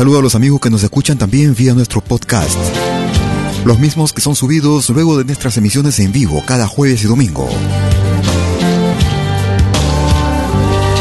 Saludo 0.00 0.20
a 0.20 0.22
los 0.22 0.34
amigos 0.34 0.62
que 0.62 0.70
nos 0.70 0.82
escuchan 0.82 1.18
también 1.18 1.54
vía 1.54 1.74
nuestro 1.74 2.00
podcast. 2.00 2.58
Los 3.66 3.78
mismos 3.78 4.14
que 4.14 4.22
son 4.22 4.34
subidos 4.34 4.88
luego 4.88 5.18
de 5.18 5.26
nuestras 5.26 5.58
emisiones 5.58 6.00
en 6.00 6.10
vivo 6.10 6.42
cada 6.46 6.66
jueves 6.66 7.04
y 7.04 7.06
domingo. 7.06 7.46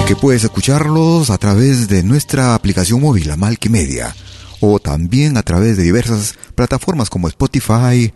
Y 0.04 0.06
que 0.06 0.18
puedes 0.18 0.44
escucharlos 0.44 1.30
a 1.30 1.38
través 1.38 1.88
de 1.88 2.04
nuestra 2.04 2.54
aplicación 2.54 3.00
móvil, 3.00 3.32
Media, 3.70 4.14
o 4.60 4.80
también 4.80 5.38
a 5.38 5.44
través 5.44 5.78
de 5.78 5.84
diversas 5.84 6.36
plataformas 6.54 7.10
como 7.10 7.30
Spotify, 7.30 8.14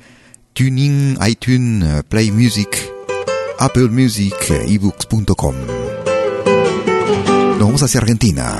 Tuning, 0.51 1.17
iTunes, 1.25 2.03
Play 2.09 2.29
Music, 2.29 2.91
Apple 3.57 3.87
Music, 3.87 4.35
ebooks.com. 4.67 5.82
Nos 7.07 7.59
vamos 7.59 7.83
hacia 7.83 7.99
Argentina 8.01 8.55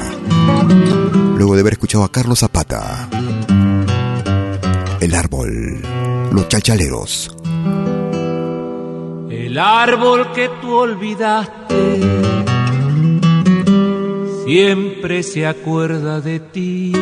luego 1.44 1.56
de 1.56 1.62
haber 1.62 1.74
escuchado 1.74 2.04
a 2.04 2.12
Carlos 2.12 2.40
Zapata. 2.40 3.10
El 5.02 5.14
árbol, 5.14 5.82
los 6.32 6.48
chachaleros. 6.48 7.36
El 9.30 9.60
árbol 9.60 10.32
que 10.32 10.50
tú 10.62 10.74
olvidaste 10.74 12.00
siempre 14.46 15.24
se 15.24 15.46
acuerda 15.46 16.22
de 16.22 16.40
ti. 16.40 16.94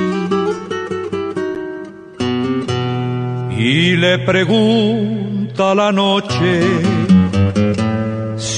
Y 3.58 3.96
le 3.96 4.18
pregunta 4.20 5.76
la 5.76 5.92
noche 5.92 6.91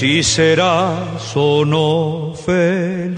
si 0.04 0.22
serás 0.22 1.32
o 1.34 1.64
no 1.64 2.34
feliz. 2.36 3.16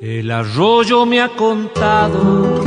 El 0.00 0.30
arroyo 0.30 1.04
me 1.04 1.20
ha 1.20 1.30
contado 1.30 2.62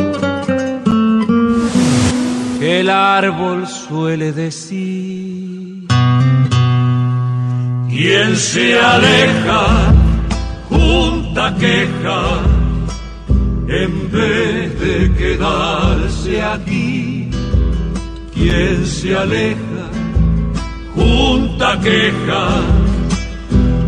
que 2.59 2.81
el 2.81 2.89
árbol 2.89 3.65
suele 3.65 4.33
decir. 4.33 5.87
Quien 7.87 8.35
se 8.35 8.77
aleja 8.77 9.63
junta 10.67 11.55
queja 11.55 12.21
en 13.69 14.11
vez 14.11 14.79
de 14.81 15.13
quedarse 15.17 16.41
aquí. 16.41 17.29
Quien 18.33 18.85
se 18.85 19.15
aleja, 19.15 19.68
junta 20.99 21.79
queja 21.79 22.45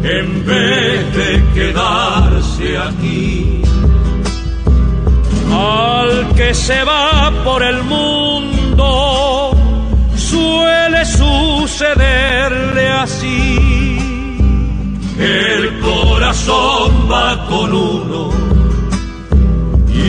en 0.04 0.46
vez 0.46 1.16
de 1.20 1.30
quedarse 1.54 2.78
aquí. 2.78 3.62
Al 5.52 6.34
que 6.36 6.54
se 6.54 6.84
va 6.84 7.32
por 7.44 7.62
el 7.64 7.84
mundo 7.84 9.52
suele 10.16 11.06
sucederle 11.06 12.88
así. 13.06 13.98
El 15.20 15.80
corazón 15.80 16.90
va 17.12 17.46
con 17.48 17.74
uno 17.74 18.30
y 19.94 20.02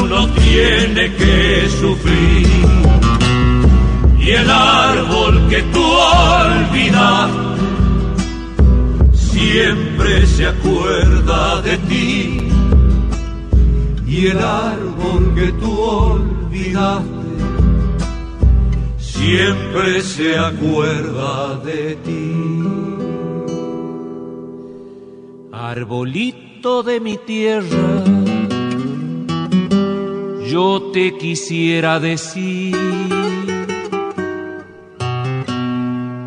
uno 0.00 0.28
tiene 0.28 1.14
que 1.14 1.68
sufrir. 1.80 2.46
Y 4.18 4.30
el 4.30 4.50
árbol 4.50 5.46
que 5.48 5.62
tú 5.74 5.85
se 10.36 10.46
acuerda 10.46 11.62
de 11.62 11.78
ti. 11.88 12.38
Y 14.06 14.26
el 14.26 14.38
árbol 14.38 15.34
que 15.34 15.50
tú 15.52 15.72
olvidaste 15.80 17.06
siempre 18.98 20.02
se 20.02 20.38
acuerda 20.38 21.56
de 21.64 21.96
ti. 22.06 22.34
Arbolito 25.52 26.82
de 26.82 27.00
mi 27.00 27.16
tierra, 27.16 28.04
yo 30.46 30.90
te 30.92 31.16
quisiera 31.16 31.98
decir 31.98 32.76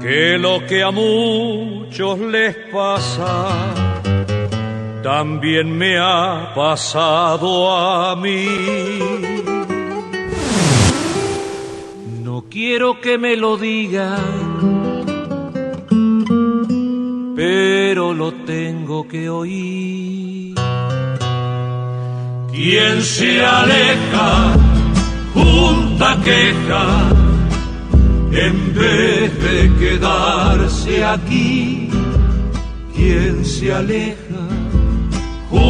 que 0.01 0.39
lo 0.39 0.65
que 0.65 0.81
a 0.81 0.89
muchos 0.89 2.19
les 2.19 2.55
pasa, 2.73 3.88
también 5.03 5.77
me 5.77 5.97
ha 5.97 6.53
pasado 6.55 7.71
a 7.71 8.15
mí. 8.15 8.45
No 12.23 12.45
quiero 12.49 12.99
que 13.01 13.17
me 13.17 13.35
lo 13.35 13.57
digan, 13.57 14.17
pero 17.35 18.13
lo 18.13 18.33
tengo 18.45 19.07
que 19.07 19.29
oír. 19.29 20.55
Quien 22.51 23.01
se 23.01 23.45
aleja, 23.45 24.53
junta 25.33 26.17
queja, 26.25 27.09
en 28.33 28.75
vez 28.75 29.43
de 29.43 29.71
quedarse 29.79 31.05
aquí. 31.05 31.89
Quien 32.93 33.45
se 33.45 33.73
aleja, 33.73 34.28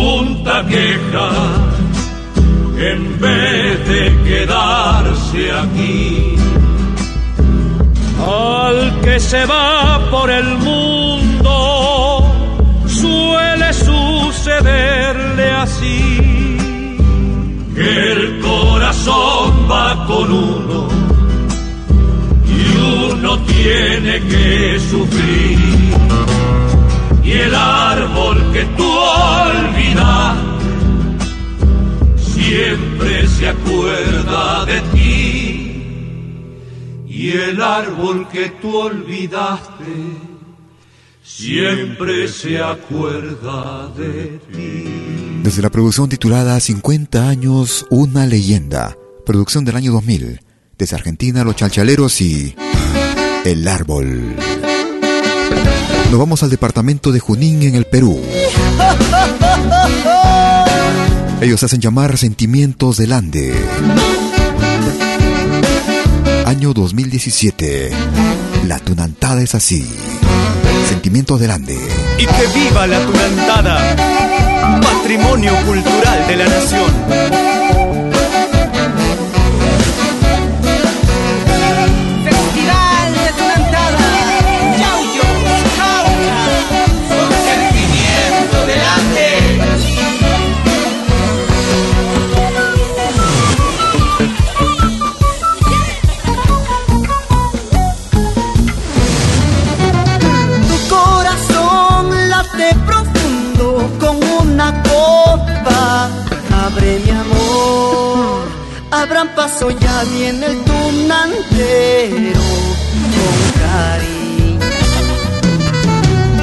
junta 0.09 0.65
queja, 0.65 1.29
en 2.91 3.01
vez 3.19 3.87
de 3.91 4.03
quedarse 4.27 5.41
aquí. 5.63 6.35
Al 8.19 8.79
que 9.01 9.19
se 9.19 9.45
va 9.45 9.99
por 10.11 10.29
el 10.29 10.49
mundo 10.67 11.53
suele 12.87 13.69
sucederle 13.73 15.47
así. 15.65 16.01
Que 17.75 17.91
el 18.13 18.23
corazón 18.39 19.47
va 19.71 20.05
con 20.05 20.27
uno 20.31 20.87
y 22.57 22.61
uno 23.13 23.31
tiene 23.53 24.13
que 24.31 24.79
sufrir. 24.91 25.89
Y 27.29 27.31
el 27.31 27.53
árbol 27.53 28.51
que 28.51 28.65
tú 28.75 28.89
olvidas 28.89 30.35
siempre 32.17 33.27
se 33.27 33.49
acuerda 33.49 34.65
de 34.65 34.81
ti. 34.91 35.83
Y 37.07 37.29
el 37.29 37.61
árbol 37.61 38.27
que 38.29 38.49
tú 38.59 38.75
olvidaste 38.75 39.93
siempre 41.21 42.27
se 42.29 42.59
acuerda 42.63 43.89
de 43.95 44.39
ti. 44.51 45.41
Desde 45.43 45.61
la 45.61 45.69
producción 45.69 46.09
titulada 46.09 46.59
50 46.59 47.29
años, 47.29 47.85
una 47.91 48.25
leyenda, 48.25 48.97
producción 49.23 49.65
del 49.65 49.75
año 49.75 49.91
2000, 49.91 50.41
desde 50.79 50.95
Argentina, 50.95 51.43
Los 51.43 51.57
Chalchaleros 51.57 52.21
y 52.21 52.55
El 53.45 53.67
Árbol. 53.67 54.35
Nos 56.09 56.17
vamos 56.17 56.41
al 56.41 56.49
departamento 56.49 57.11
de 57.11 57.19
Junín 57.19 57.61
en 57.61 57.75
el 57.75 57.85
Perú. 57.85 58.19
Ellos 61.39 61.61
hacen 61.61 61.79
llamar 61.79 62.17
Sentimientos 62.17 62.97
del 62.97 63.13
Ande. 63.13 63.53
Año 66.45 66.73
2017. 66.73 67.91
La 68.67 68.79
tunantada 68.79 69.43
es 69.43 69.53
así. 69.53 69.87
Sentimientos 70.87 71.39
del 71.39 71.51
Ande. 71.51 71.77
Y 72.17 72.25
que 72.25 72.59
viva 72.59 72.87
la 72.87 72.99
tunantada, 73.05 74.81
patrimonio 74.81 75.53
cultural 75.67 76.27
de 76.27 76.35
la 76.37 76.45
nación. 76.45 77.48
Abre 106.79 106.99
mi 106.99 107.11
amor, 107.11 108.47
abran 108.89 109.27
paso 109.35 109.69
ya 109.69 110.03
viene 110.13 110.45
el 110.45 110.63
tunantero 110.63 112.39
con 113.15 113.35
cariño. 113.59 114.69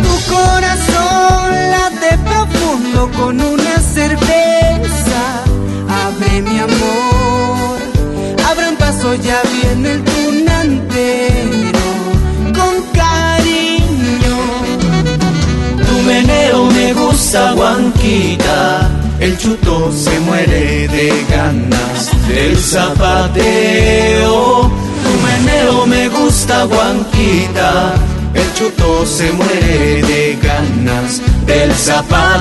Tu 0.04 0.14
corazón 0.34 1.70
late 1.72 2.18
profundo 2.28 3.10
con 3.16 3.40
una 3.40 3.80
cerveza. 3.80 5.22
Abre 6.04 6.42
mi 6.42 6.58
amor, 6.58 7.78
abran 8.46 8.76
paso 8.76 9.14
ya 9.14 9.40
viene 9.54 9.92
el 9.92 10.04
tunantero 10.04 11.80
con 12.58 12.74
cariño. 12.92 14.36
Tu 15.86 16.02
meneo 16.02 16.66
me 16.72 16.92
gusta, 16.92 17.52
Guanquita. 17.54 18.95
El 19.26 19.36
chuto 19.38 19.90
se 19.90 20.20
muere 20.20 20.86
de 20.86 21.26
ganas 21.28 22.28
del 22.28 22.56
zapateo. 22.56 23.10
Tu 25.02 25.10
meneo 25.26 25.84
me 25.84 26.08
gusta, 26.10 26.62
Guanquita. 26.62 27.94
El 28.34 28.54
chuto 28.54 29.04
se 29.04 29.32
muere 29.32 30.00
de 30.02 30.38
ganas 30.40 31.20
del 31.44 31.74
zapateo. 31.74 32.36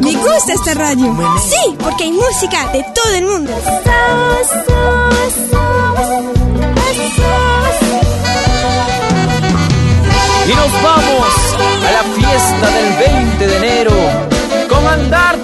Me 0.00 0.12
gusta 0.12 0.52
esta 0.52 0.74
radio. 0.74 1.12
Sí, 1.40 1.76
porque 1.76 2.04
hay 2.04 2.12
música 2.12 2.68
de 2.72 2.84
todo 2.94 3.14
el 3.14 3.24
mundo. 3.24 3.52
Vamos 10.82 11.56
a 11.86 11.92
la 11.92 12.02
fiesta 12.14 12.70
del 12.70 13.14
20 13.14 13.46
de 13.46 13.56
enero 13.56 13.92
con 14.68 14.86
Andar. 14.86 15.36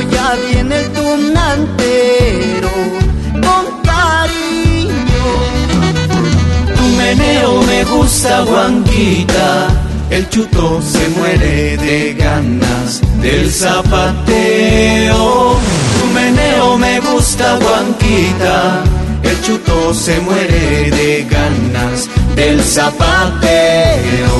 Ya 0.00 0.34
viene 0.36 0.76
el 0.76 0.92
tunantero 0.92 2.70
con 3.32 3.64
cariño. 3.82 5.26
Tu 6.76 6.82
meneo 6.96 7.62
me 7.62 7.84
gusta, 7.84 8.44
Juanquita. 8.46 9.68
El 10.10 10.28
chuto 10.28 10.80
se 10.82 11.08
muere 11.10 11.76
de 11.78 12.14
ganas 12.14 13.00
del 13.20 13.50
zapateo. 13.50 15.16
Tu 15.98 16.06
meneo 16.14 16.78
me 16.78 17.00
gusta, 17.00 17.58
Juanquita. 17.62 18.84
El 19.22 19.40
chuto 19.42 19.94
se 19.94 20.20
muere 20.20 20.90
de 20.90 21.26
ganas 21.30 22.08
del 22.34 22.62
zapateo. 22.62 24.32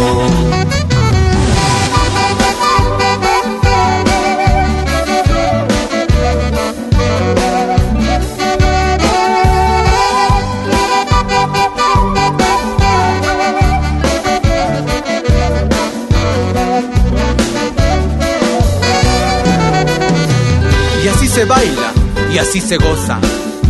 Se 21.35 21.45
baila 21.47 21.93
y 22.33 22.39
así 22.39 22.61
se 22.61 22.76
goza 22.76 23.18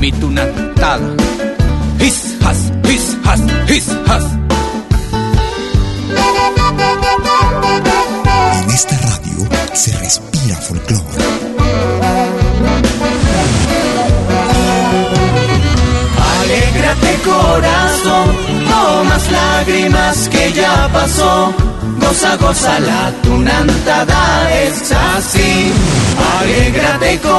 mi 0.00 0.10
tunantada. 0.10 1.14
His 2.00 2.36
has, 2.42 2.72
his 2.88 3.16
has, 3.24 3.40
his 3.70 3.88
has. 4.08 4.24
En 8.62 8.70
esta 8.70 8.96
radio 9.10 9.48
se 9.74 9.96
respira 9.98 10.56
folclore. 10.56 11.02
Alégrate 16.40 17.12
corazón, 17.24 18.26
no 18.68 19.04
más 19.04 19.30
lágrimas 19.30 20.28
que 20.28 20.52
ya 20.52 20.90
pasó 20.92 21.54
Goza, 22.02 22.36
goza, 22.36 22.80
la 22.80 23.12
tunantada 23.22 24.62
es 24.64 24.92
así. 24.92 25.61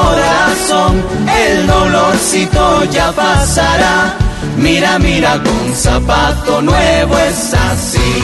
Corazón, 0.04 1.02
el 1.46 1.66
dolorcito 1.66 2.84
ya 2.90 3.10
pasará. 3.12 4.14
Mira, 4.56 4.98
mira, 4.98 5.42
con 5.42 5.74
zapato 5.74 6.60
nuevo 6.60 7.18
es 7.18 7.54
así. 7.54 8.22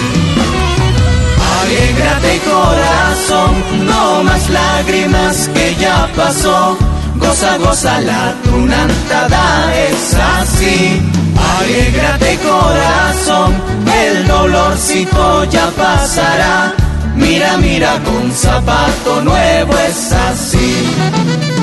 Alégrate 1.60 2.40
corazón, 2.40 3.52
no 3.86 4.22
más 4.24 4.48
lágrimas 4.50 5.48
que 5.54 5.74
ya 5.76 6.08
pasó. 6.16 6.76
Goza, 7.16 7.56
goza, 7.58 8.00
la 8.00 8.34
tunantada 8.44 9.74
es 9.74 10.14
así. 10.14 11.02
Alégrate 11.58 12.38
corazón, 12.38 13.54
el 14.02 14.26
dolorcito 14.26 15.44
ya 15.44 15.70
pasará. 15.70 16.74
Mira, 17.16 17.56
mira, 17.58 17.98
con 18.04 18.32
zapato 18.32 19.20
nuevo 19.22 19.72
es 19.88 20.12
así. 20.12 21.59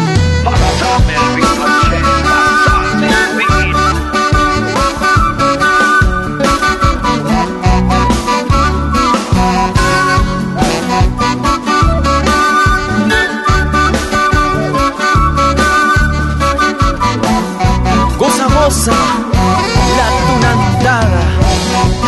Goza, 18.18 18.48
goza 18.48 18.91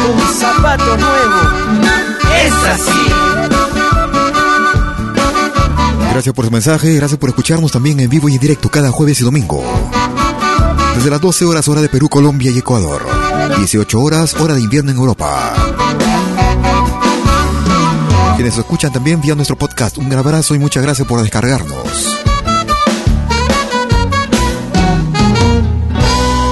un 0.10 0.34
zapato 0.34 0.98
nuevo. 0.98 1.40
Es 2.36 2.54
así. 2.54 3.59
Gracias 6.20 6.36
por 6.36 6.44
su 6.44 6.52
mensaje, 6.52 6.96
gracias 6.96 7.18
por 7.18 7.30
escucharnos 7.30 7.72
también 7.72 7.98
en 8.02 8.10
vivo 8.10 8.28
y 8.28 8.34
en 8.34 8.42
directo 8.42 8.68
cada 8.68 8.92
jueves 8.92 9.22
y 9.22 9.24
domingo. 9.24 9.64
Desde 10.94 11.10
las 11.10 11.22
12 11.22 11.46
horas 11.46 11.66
hora 11.70 11.80
de 11.80 11.88
Perú, 11.88 12.10
Colombia 12.10 12.52
y 12.52 12.58
Ecuador. 12.58 13.08
18 13.56 14.02
horas 14.02 14.34
hora 14.34 14.54
de 14.54 14.60
invierno 14.60 14.92
en 14.92 14.98
Europa. 14.98 15.54
Quienes 18.36 18.58
escuchan 18.58 18.92
también 18.92 19.22
vía 19.22 19.34
nuestro 19.34 19.58
podcast, 19.58 19.98
un 19.98 20.10
gran 20.10 20.20
abrazo 20.20 20.56
y 20.56 20.60
muchas 20.60 20.84
gracias 20.84 21.08
por 21.08 21.22
descargarnos. 21.22 22.20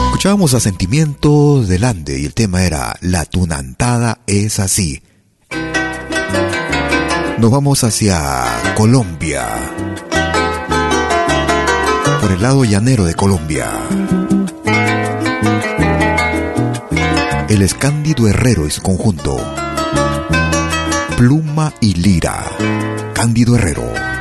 Escuchábamos 0.06 0.54
a 0.54 0.62
Sentimientos 0.62 1.68
del 1.68 1.84
Ande 1.84 2.22
y 2.22 2.24
el 2.24 2.34
tema 2.34 2.64
era 2.64 2.96
La 3.02 3.26
tunantada 3.26 4.20
es 4.28 4.62
así. 4.62 5.02
Nos 7.40 7.52
vamos 7.52 7.84
hacia 7.84 8.46
Colombia. 8.76 9.46
Por 12.20 12.32
el 12.32 12.42
lado 12.42 12.66
llanero 12.66 13.06
de 13.06 13.14
Colombia. 13.14 13.68
El 17.48 17.62
Escándido 17.62 18.28
Herrero 18.28 18.66
y 18.66 18.72
su 18.72 18.82
conjunto. 18.82 19.38
Pluma 21.16 21.74
y 21.80 21.94
Lira. 21.94 22.44
Cándido 23.14 23.56
Herrero. 23.56 24.17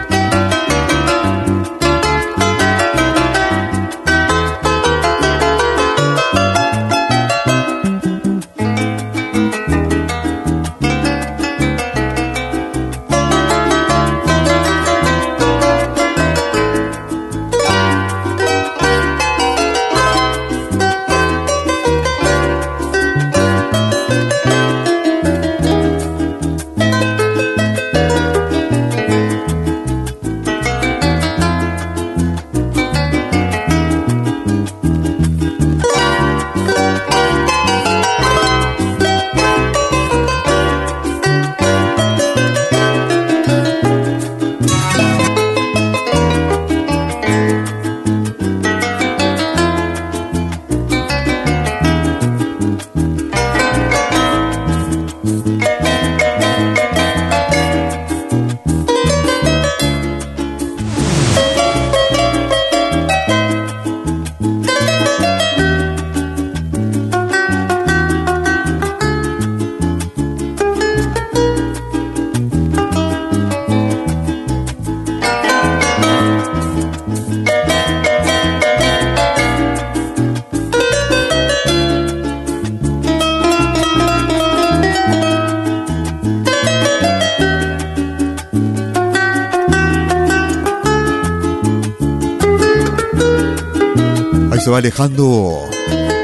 Se 94.67 94.71
va 94.71 94.79
alejando 94.79 95.61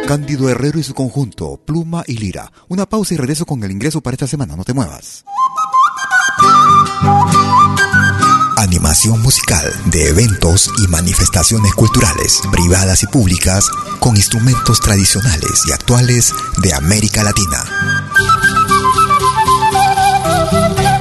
Cándido 0.09 0.49
Herrero 0.49 0.81
y 0.81 0.83
su 0.83 0.95
conjunto, 0.95 1.61
Pluma 1.65 2.03
y 2.09 2.17
Lira. 2.17 2.51
Una 2.67 2.89
pausa 2.89 3.15
y 3.15 3.17
regreso 3.17 3.47
con 3.47 3.63
el 3.63 3.71
ingreso 3.71 4.01
para 4.01 4.17
esta 4.17 4.27
semana, 4.27 4.57
no 4.57 4.65
te 4.65 4.73
muevas. 4.73 5.25
Animación 8.57 9.23
musical 9.23 9.73
de 9.93 10.09
eventos 10.09 10.73
y 10.79 10.89
manifestaciones 10.89 11.73
culturales, 11.75 12.41
privadas 12.51 13.05
y 13.05 13.07
públicas, 13.07 13.71
con 14.01 14.17
instrumentos 14.17 14.81
tradicionales 14.81 15.63
y 15.69 15.73
actuales 15.73 16.35
de 16.63 16.75
América 16.75 17.23
Latina. 17.23 17.63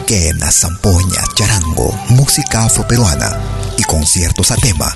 Quena, 0.06 0.52
zampoña, 0.52 1.24
charango, 1.34 1.92
música 2.10 2.66
afroperuana 2.66 3.36
y 3.80 3.84
conciertos 3.86 4.52
a 4.52 4.58
tema. 4.58 4.96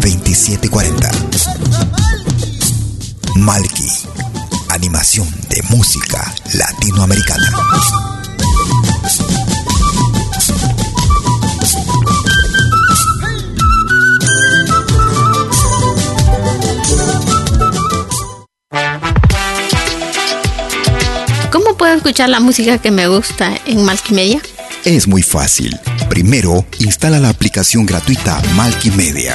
2740. 0.00 1.10
Malki, 3.36 3.88
animación 4.70 5.28
de 5.48 5.62
música 5.70 6.34
latinoamericana. 6.54 7.50
¿Cómo 21.50 21.76
puedo 21.76 21.94
escuchar 21.94 22.28
la 22.28 22.40
música 22.40 22.78
que 22.78 22.90
me 22.90 23.08
gusta 23.08 23.52
en 23.66 23.84
Malkimedia? 23.84 24.40
Es 24.84 25.06
muy 25.06 25.22
fácil. 25.22 25.78
Primero, 26.08 26.66
instala 26.78 27.18
la 27.18 27.30
aplicación 27.30 27.86
gratuita 27.86 28.42
Malkimedia. 28.54 29.34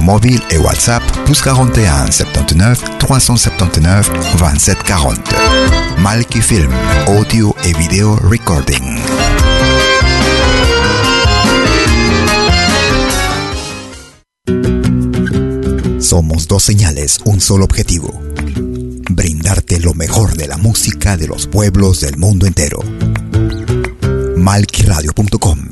mobile 0.01 0.41
et 0.49 0.57
WhatsApp 0.57 1.03
plus 1.25 1.41
41 1.41 2.11
79 2.11 2.97
379 2.99 4.11
27 4.37 4.83
40. 4.83 5.35
Malki 5.99 6.41
Film, 6.41 6.71
audio 7.07 7.55
et 7.63 7.77
vidéo 7.77 8.15
recording. 8.29 8.99
Somos 15.99 16.47
dos 16.47 16.63
señales, 16.63 17.19
un 17.25 17.39
solo 17.39 17.63
objetivo. 17.63 18.21
Brindarte 19.09 19.79
lo 19.79 19.93
mejor 19.93 20.35
de 20.35 20.47
la 20.47 20.57
música 20.57 21.15
de 21.15 21.27
los 21.27 21.47
pueblos 21.47 22.01
del 22.01 22.17
mundo 22.17 22.47
entero. 22.47 22.79
Malquiradio.com 24.35 25.71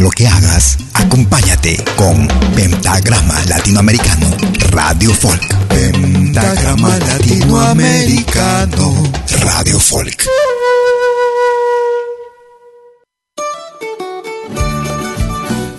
Lo 0.00 0.10
que 0.10 0.26
hagas, 0.26 0.78
acompáñate 0.94 1.84
con 1.94 2.26
Pentagrama 2.56 3.44
Latinoamericano 3.44 4.34
Radio 4.70 5.12
Folk. 5.12 5.68
Pentagrama 5.68 6.98
Latinoamericano 6.98 9.12
Radio 9.42 9.78
Folk. 9.78 10.26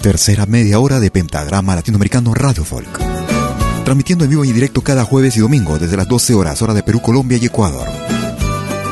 Tercera 0.01 0.45
media 0.45 0.79
hora 0.79 0.99
de 0.99 1.09
Pentagrama 1.09 1.73
Latinoamericano 1.73 2.35
Radio 2.35 2.63
Folk. 2.63 2.99
Transmitiendo 3.83 4.25
en 4.25 4.29
vivo 4.29 4.45
y 4.45 4.51
directo 4.51 4.81
cada 4.81 5.03
jueves 5.03 5.35
y 5.37 5.39
domingo 5.39 5.79
desde 5.79 5.97
las 5.97 6.07
12 6.07 6.35
horas, 6.35 6.61
hora 6.61 6.75
de 6.75 6.83
Perú, 6.83 7.01
Colombia 7.01 7.39
y 7.41 7.47
Ecuador. 7.47 7.87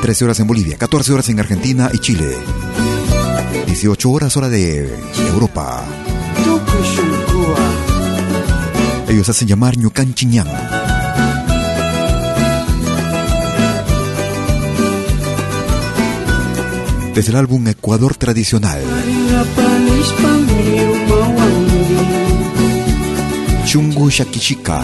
13 0.01 0.25
horas 0.25 0.39
en 0.39 0.47
Bolivia, 0.47 0.77
14 0.77 1.13
horas 1.13 1.29
en 1.29 1.39
Argentina 1.39 1.91
y 1.93 1.99
Chile. 1.99 2.35
18 3.69 4.09
horas 4.09 4.35
hora 4.35 4.49
de 4.49 4.91
Europa. 5.27 5.85
Ellos 9.07 9.29
hacen 9.29 9.47
llamar 9.47 9.77
Ñucan 9.77 10.15
Chiñán. 10.15 10.47
Desde 17.13 17.29
el 17.29 17.37
álbum 17.37 17.67
Ecuador 17.67 18.15
Tradicional. 18.15 18.81
Chungu 23.65 24.09
Shakishika. 24.09 24.83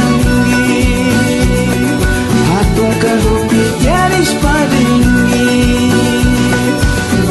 Kalau 3.01 3.37
pequeno 3.49 4.15
espadinho. 4.21 5.21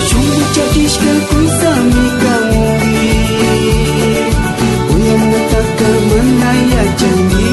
Chumbo 0.06 0.40
te 0.52 0.60
atisca 0.66 1.12
sami 1.60 2.06
camuí. 2.22 3.14
Oi, 4.92 5.04
amor, 5.14 5.42
tá 5.50 5.60
camando 5.78 6.44
aí 6.50 6.70
a 6.74 6.84
tchangui. 6.98 7.52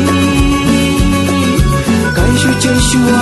Caixo 2.16 2.52
te 2.60 2.70
enxua 2.70 3.22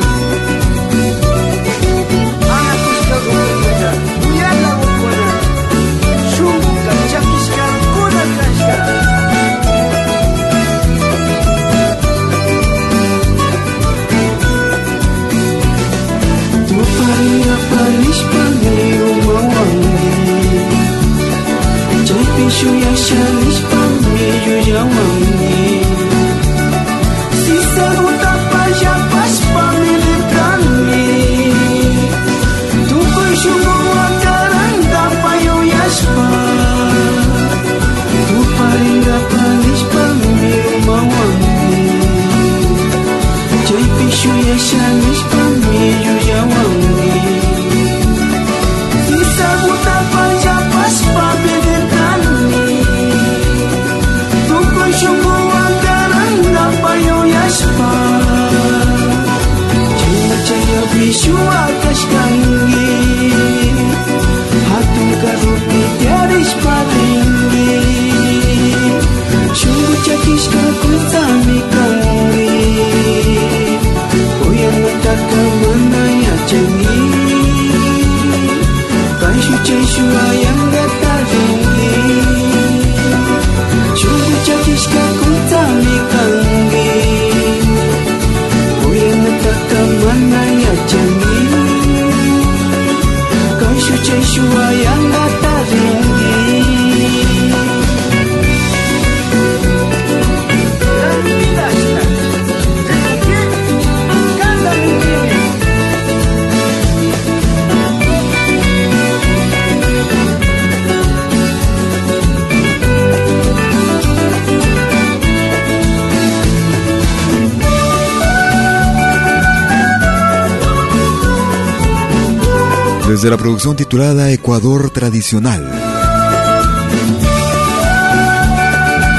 Desde 123.21 123.29
la 123.29 123.37
producción 123.37 123.75
titulada 123.75 124.31
Ecuador 124.31 124.89
Tradicional. 124.89 125.61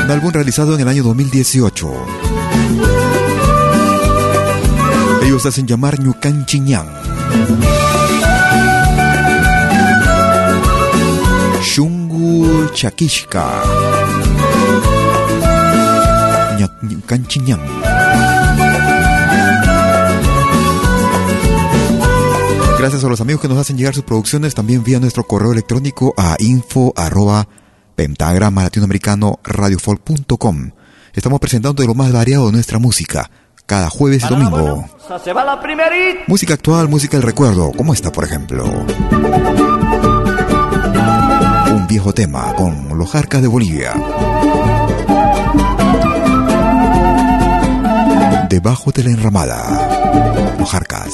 Un 0.05 0.11
álbum 0.11 0.33
realizado 0.33 0.75
en 0.75 0.81
el 0.81 0.89
año 0.89 1.05
2018. 1.05 1.89
Ellos 5.23 5.47
hacen 5.47 5.69
llamar 5.69 6.01
Ñucan 6.01 6.45
Chiñán. 6.47 6.89
Shungu 11.63 12.71
Chakishka. 12.75 13.63
Canchiñán. 17.07 17.61
Gracias 22.83 23.05
a 23.05 23.09
los 23.09 23.21
amigos 23.21 23.41
que 23.41 23.47
nos 23.47 23.59
hacen 23.59 23.77
llegar 23.77 23.95
sus 23.95 24.03
producciones 24.03 24.57
también 24.57 24.83
vía 24.83 24.99
nuestro 24.99 25.23
correo 25.23 25.53
electrónico 25.53 26.15
a 26.17 26.35
info 26.41 26.93
arroba 26.97 27.47
pentagrama 27.95 28.65
latinoamericano 28.65 29.39
radiofolk.com. 29.45 30.73
Estamos 31.13 31.39
presentando 31.39 31.87
lo 31.87 31.95
más 31.95 32.11
variado 32.11 32.47
de 32.47 32.53
nuestra 32.55 32.81
música 32.81 33.31
cada 33.67 33.89
jueves 33.89 34.25
y 34.25 34.29
domingo. 34.29 34.85
Música 36.27 36.55
actual, 36.55 36.89
música 36.89 37.17
del 37.19 37.23
recuerdo, 37.25 37.71
como 37.71 37.95
esta 37.95 38.11
por 38.11 38.25
ejemplo. 38.25 38.65
Un 41.71 41.87
viejo 41.87 42.13
tema 42.13 42.53
con 42.57 42.99
los 42.99 43.09
Jarcas 43.09 43.43
de 43.43 43.47
Bolivia. 43.47 43.93
Debajo 48.49 48.91
de 48.91 49.05
la 49.05 49.11
enramada. 49.11 50.57
Los 50.59 50.69
Jarcas. 50.69 51.13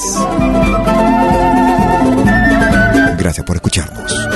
Gracias 3.29 3.45
por 3.45 3.57
escucharnos. 3.57 4.27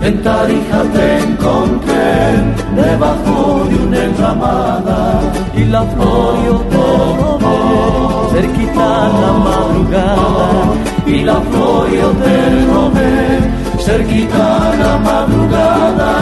En 0.00 0.22
Tarija 0.22 0.82
te 0.94 1.18
encontré 1.18 2.40
debajo 2.74 3.66
de 3.68 3.76
una 3.76 4.04
enramada 4.04 5.20
y 5.54 5.64
la 5.66 5.82
flor 5.82 6.44
yo 6.46 6.56
te 6.70 8.40
cerquita 8.40 9.08
la 9.20 9.32
madrugada 9.44 10.74
y 11.06 11.20
la 11.20 11.38
flor 11.38 11.90
yo 11.90 12.10
te 12.12 12.64
robé 12.72 13.82
cerquita 13.84 14.74
la 14.82 14.96
madrugada 14.96 16.12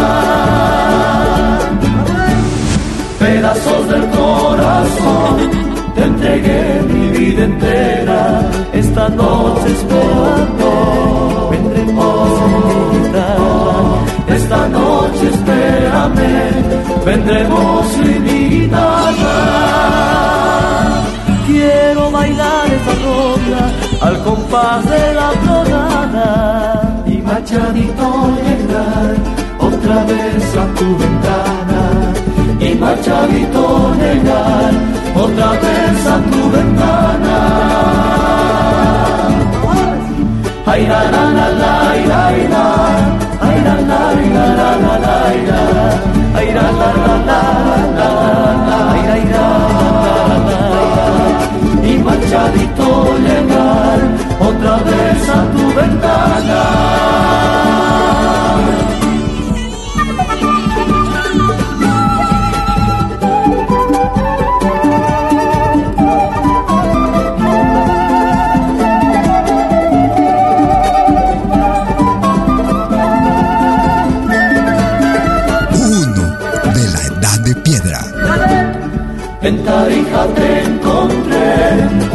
pedazos 3.20 3.88
del 3.90 4.10
corazón 4.10 5.67
entregué 6.08 6.62
mi 6.92 7.04
vida 7.16 7.42
entera. 7.44 8.22
Esta 8.72 9.08
noche 9.08 9.66
esperando 9.78 10.68
vendremos 11.52 12.28
en 12.44 12.52
mi 12.92 13.08
esta 14.36 14.68
noche 14.68 15.24
espérame. 15.34 16.32
Vendremos 17.04 17.86
en 18.04 18.22
mi 18.24 18.38
guitarra 18.54 19.78
quiero 21.58 22.10
bailar 22.10 22.66
esta 22.76 22.94
ronda 23.04 23.62
al 24.06 24.16
compás 24.22 24.84
de 24.90 25.14
la 25.14 25.30
tonada 25.46 27.04
y 27.06 27.16
machadito 27.18 28.08
llegar 28.46 29.14
otra 29.58 30.04
vez 30.04 30.56
a 30.62 30.64
tu 30.78 30.88
ventana 30.98 31.67
y 32.78 32.80
machadito 32.80 33.92
llegar 34.00 34.72
otra 35.14 35.50
vez 35.62 36.06
a 36.06 36.16
tu 36.30 36.50
ventana. 36.50 37.38
Ay 40.66 40.86
la 40.86 41.02
la 41.10 41.24
la 41.38 41.48
la 41.60 41.74
la 42.10 42.22
la 42.54 42.66
ay 43.48 43.58
la 43.66 43.74
la 43.90 44.02
la 44.30 44.44
la 44.58 44.70
la 44.84 44.98
la 45.08 45.16
ay 46.38 46.48
la 46.56 46.66
la 46.80 46.90
la 47.06 47.14
la 47.28 47.42
la 47.98 48.10
ay 48.92 49.22
la 49.34 49.48
la 50.48 50.62
y 51.88 51.98
machadito 51.98 52.88
llegar 53.26 54.00
otra 54.48 54.76
vez 54.88 55.22
a 55.28 55.40
tu 55.52 55.64
ventana. 55.78 56.37
Tarija 79.78 80.26
te 80.34 80.62
encontré 80.64 81.50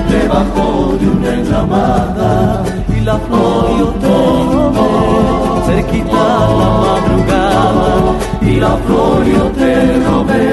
debajo 0.09 0.97
de 0.99 1.05
una 1.07 1.30
enramada 1.34 2.61
y 2.89 2.99
la 3.05 3.18
flor 3.20 3.66
yo 3.80 3.88
te 4.03 4.18
cerquita 5.72 6.26
la 6.59 6.70
madrugada 6.84 7.88
y 8.41 8.53
la 8.59 8.76
flor 8.84 9.24
yo 9.24 9.45
te 9.59 9.74
robé 10.07 10.45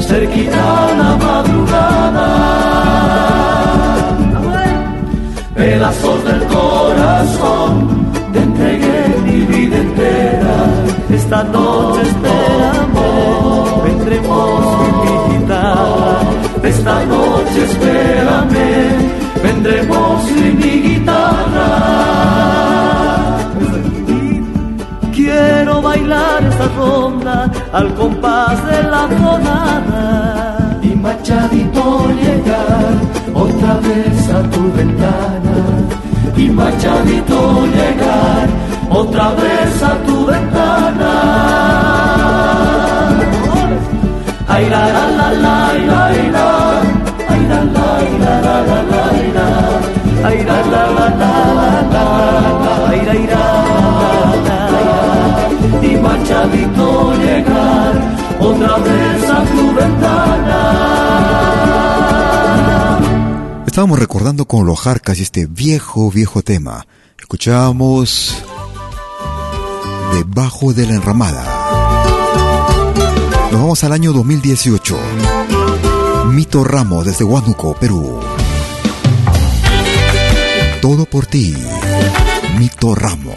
cerquita 0.00 0.64
la 1.00 1.10
madrugada. 1.26 2.28
Pedazos 5.54 6.24
del 6.24 6.42
corazón 6.56 7.72
te 8.34 8.38
entregué 8.40 8.98
mi 9.24 9.40
vida 9.52 9.76
entera 9.78 10.56
esta 11.14 11.44
noche 11.44 12.02
esperamos 12.02 13.84
vendremos 13.84 15.01
esta 16.64 17.04
noche 17.04 17.64
espérame 17.64 19.22
vendremos 19.42 20.28
en 20.30 20.58
mi 20.58 20.74
guitarra. 20.88 21.68
Quiero 25.12 25.82
bailar 25.82 26.44
esta 26.44 26.66
ronda 26.76 27.50
al 27.72 27.94
compás 27.94 28.56
de 28.70 28.82
la 28.84 29.08
tonada. 29.08 30.78
Y 30.82 30.94
machadito 30.94 32.08
llegar 32.22 32.94
otra 33.34 33.74
vez 33.86 34.28
a 34.38 34.42
tu 34.50 34.72
ventana. 34.72 35.56
Y 36.36 36.48
machadito 36.50 37.66
llegar 37.66 38.48
otra 38.90 39.30
vez 39.30 39.82
a 39.82 39.94
tu 40.06 40.26
ventana. 40.26 41.12
Ay 44.48 44.68
la 44.68 44.86
la 44.94 45.04
la 45.10 45.28
la 45.42 46.12
la, 46.36 46.51
y 55.82 55.96
machadito 55.96 57.14
llegar 57.14 57.92
otra 58.40 58.78
vez 58.78 59.30
a 59.30 59.44
tu 59.44 59.74
ventana. 59.74 60.58
Estábamos 63.66 63.98
recordando 63.98 64.44
con 64.46 64.66
los 64.66 64.80
Jarcas 64.80 65.18
este 65.18 65.46
viejo, 65.46 66.10
viejo 66.10 66.42
tema. 66.42 66.86
Escuchábamos 67.18 68.44
Debajo 70.12 70.74
de 70.74 70.86
la 70.86 70.94
enramada. 70.94 71.42
Nos 73.50 73.60
vamos 73.60 73.82
al 73.82 73.92
año 73.92 74.12
2018. 74.12 74.98
Mito 76.30 76.64
Ramos 76.64 77.04
desde 77.04 77.24
Huánuco, 77.24 77.74
Perú. 77.74 78.20
Todo 80.80 81.06
por 81.06 81.26
ti. 81.26 81.54
Mito 82.58 82.94
Ramos. 82.94 83.36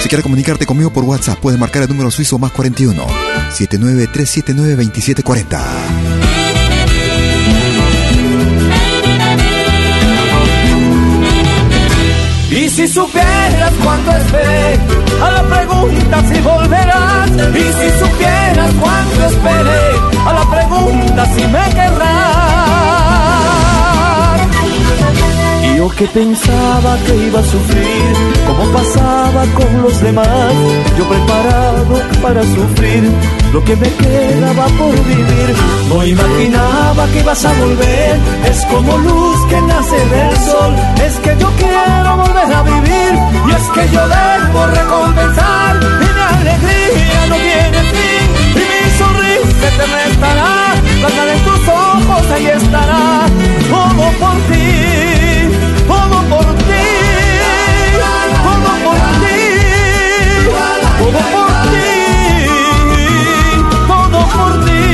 Si 0.00 0.08
quieres 0.08 0.22
comunicarte 0.22 0.66
conmigo 0.66 0.90
por 0.90 1.04
WhatsApp, 1.04 1.38
puedes 1.38 1.60
marcar 1.60 1.82
el 1.82 1.88
número 1.88 2.10
suizo 2.10 2.38
más 2.38 2.52
41 2.52 3.06
79379 3.50 4.76
2740. 4.76 6.20
Y 12.50 12.68
si 12.68 12.88
supieras 12.88 13.72
cuánto 13.82 14.10
esperé 14.10 14.78
a 15.22 15.30
la 15.30 15.42
pregunta 15.44 16.22
si 16.32 16.40
volverás. 16.40 17.30
Y 17.30 17.62
si 17.62 17.98
supieras 17.98 18.72
cuánto 18.80 19.26
esperé 19.26 19.92
a 20.26 20.32
la 20.32 20.50
pregunta 20.50 20.59
si 21.34 21.46
me 21.46 21.64
querrás. 21.74 22.40
Yo 25.76 25.88
que 25.88 26.06
pensaba 26.08 26.96
que 27.06 27.16
iba 27.16 27.40
a 27.40 27.42
sufrir, 27.42 28.12
como 28.46 28.64
pasaba 28.70 29.44
con 29.54 29.82
los 29.82 29.98
demás. 30.02 30.52
Yo 30.98 31.08
preparado 31.08 32.02
para 32.20 32.42
sufrir 32.42 33.02
lo 33.52 33.64
que 33.64 33.76
me 33.76 33.88
quedaba 33.94 34.66
por 34.78 34.92
vivir. 35.04 35.54
No 35.88 36.04
imaginaba 36.04 37.06
que 37.12 37.20
ibas 37.20 37.44
a 37.46 37.52
volver, 37.54 38.18
es 38.44 38.64
como 38.66 38.98
luz 38.98 39.46
que 39.48 39.60
nace 39.62 39.96
del 40.14 40.36
sol. 40.36 40.74
Es 41.06 41.14
que 41.20 41.36
yo 41.40 41.48
quiero 41.56 42.16
volver 42.16 42.54
a 42.54 42.62
vivir, 42.62 43.12
y 43.48 43.50
es 43.52 43.68
que 43.74 43.88
yo 43.94 44.02
debo 44.06 44.66
recompensar. 44.66 45.76
Mi 46.00 46.08
alegría 46.36 47.26
no 47.30 47.36
tiene 47.36 47.80
fin, 47.92 48.26
y 48.54 48.64
mi 48.70 48.98
sonrisa 48.98 49.68
eterna 49.68 50.04
estará 50.10 50.59
cuando 51.00 51.24
de 51.24 51.36
tus 51.38 51.68
ojos 51.68 52.30
ahí 52.30 52.46
estará, 52.46 53.26
todo 53.70 54.10
por 54.18 54.36
ti, 54.48 55.48
todo 55.88 56.22
por 56.28 56.44
ti, 56.44 56.86
todo 58.44 58.70
por 58.84 58.98
ti, 59.22 59.40
todo 60.98 61.20
por 61.34 61.50
ti, 61.72 61.90
todo 63.88 64.20
por 64.36 64.52
ti. 64.64 64.84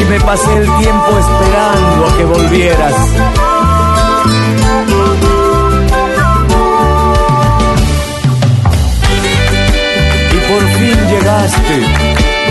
Y 0.00 0.02
me 0.04 0.18
pasé 0.20 0.52
el 0.56 0.66
tiempo 0.78 1.18
esperando 1.18 2.06
a 2.06 2.08
que 2.16 2.24
volvieras 2.24 2.96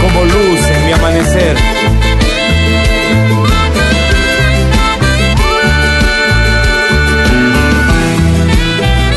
como 0.02 0.24
luz 0.24 0.60
en 0.61 0.86
mi 0.86 0.91
amanecer. 0.94 1.57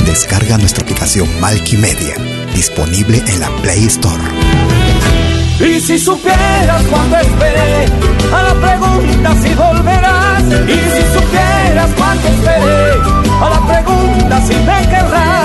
Descarga 0.05 0.59
nuestra 0.59 0.83
aplicación 0.83 1.29
Media, 1.41 2.15
disponible 2.55 3.23
en 3.27 3.41
la 3.41 3.49
Play 3.63 3.87
Store. 3.87 4.23
Y 5.59 5.81
si 5.81 5.99
supieras 5.99 6.83
cuánto 6.91 7.17
esperé 7.17 7.87
a 8.33 8.43
la 8.43 8.55
pregunta 8.55 9.35
si 9.43 9.55
volverás. 9.55 10.43
Y 10.69 10.79
si 10.95 11.03
supieras 11.19 11.91
cuánto 11.97 12.29
esperé 12.29 12.93
a 13.41 13.51
la 13.51 13.67
pregunta 13.67 14.41
si 14.47 14.55
me 14.55 14.89
querrás. 14.89 15.42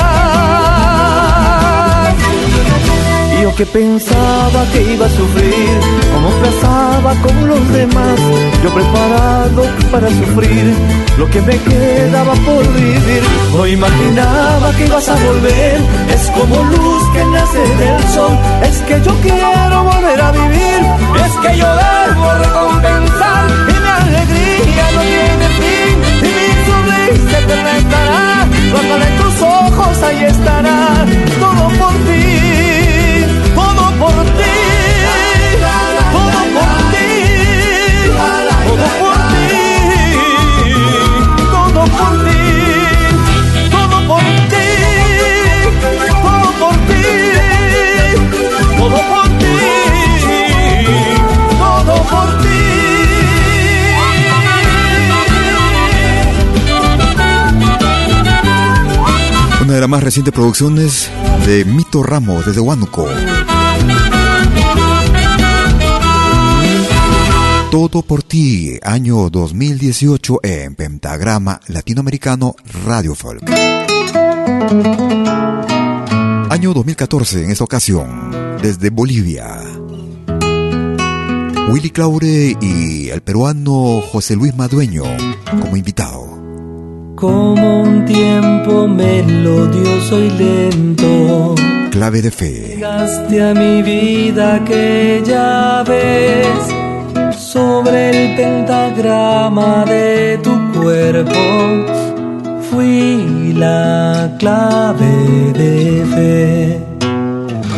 Yo 3.48 3.56
que 3.56 3.66
pensaba 3.66 4.66
que 4.74 4.94
iba 4.94 5.06
a 5.06 5.10
sufrir, 5.10 5.80
como 6.14 6.30
pasaba 6.44 7.14
con 7.22 7.48
los 7.48 7.72
demás, 7.72 8.20
yo 8.62 8.70
preparado 8.74 9.64
para 9.90 10.10
sufrir 10.10 10.74
lo 11.18 11.30
que 11.30 11.42
me 11.44 11.58
quedaba 11.58 12.34
por 12.34 12.68
vivir. 12.74 13.24
No 13.56 13.66
imaginaba 13.66 14.70
que 14.76 14.86
ibas 14.86 15.08
a 15.08 15.16
volver, 15.16 15.80
es 16.14 16.30
como 16.32 16.62
luz 16.62 17.04
que 17.14 17.24
nace 17.24 17.60
del 17.60 18.04
sol, 18.14 18.38
es 18.64 18.78
que 18.80 19.02
yo 19.02 19.14
quiero 19.22 19.82
volver 19.82 20.22
a 20.22 20.32
vivir, 20.34 20.82
es 21.26 21.34
que 21.42 21.58
yo 21.58 21.68
debo 21.68 22.34
recompensar 22.44 23.46
y 23.70 23.80
mi 23.80 23.90
alegría 24.02 24.86
no 24.94 25.02
tiene 25.14 25.48
fin 25.62 25.96
y 26.20 26.30
mi 26.36 26.50
sonrisa 26.68 27.38
te 27.48 27.78
estará, 27.80 28.46
cuando 28.74 29.06
en 29.06 29.18
tus 29.22 29.42
ojos 29.42 30.04
ahí 30.04 30.24
estará 30.26 31.06
todo 31.40 31.70
por 31.80 31.94
ti 31.94 32.67
Recientes 60.18 60.34
producciones 60.34 61.12
de 61.46 61.64
Mito 61.64 62.02
Ramos 62.02 62.44
desde 62.44 62.60
Huánuco. 62.60 63.06
Todo 67.70 68.02
por 68.02 68.24
ti, 68.24 68.80
año 68.82 69.30
2018 69.30 70.40
en 70.42 70.74
Pentagrama 70.74 71.60
Latinoamericano 71.68 72.56
Radio 72.84 73.14
Folk. 73.14 73.48
Año 76.50 76.74
2014 76.74 77.44
en 77.44 77.52
esta 77.52 77.64
ocasión, 77.64 78.58
desde 78.60 78.90
Bolivia. 78.90 79.62
Willy 81.70 81.92
Claure 81.92 82.58
y 82.60 83.10
el 83.10 83.22
peruano 83.22 84.02
José 84.12 84.36
Luis 84.36 84.56
Madueño 84.56 85.04
como 85.62 85.78
invitado. 85.78 86.37
Como 87.18 87.82
un 87.82 88.06
tiempo 88.06 88.88
melodioso 88.88 90.20
y 90.20 90.30
lento. 90.30 91.56
Clave 91.90 92.22
de 92.22 92.32
fe. 92.32 92.76
Llegaste 92.76 93.42
a 93.42 93.56
mi 93.56 93.82
vida 93.82 94.56
aquella 94.56 95.84
vez 95.84 96.48
sobre 97.36 98.12
el 98.12 98.36
pentagrama 98.36 99.84
de 99.86 100.40
tu 100.44 100.52
cuerpo 100.74 101.40
fui 102.70 103.54
la 103.54 104.30
clave 104.38 105.16
de 105.62 106.06
fe. 106.14 106.80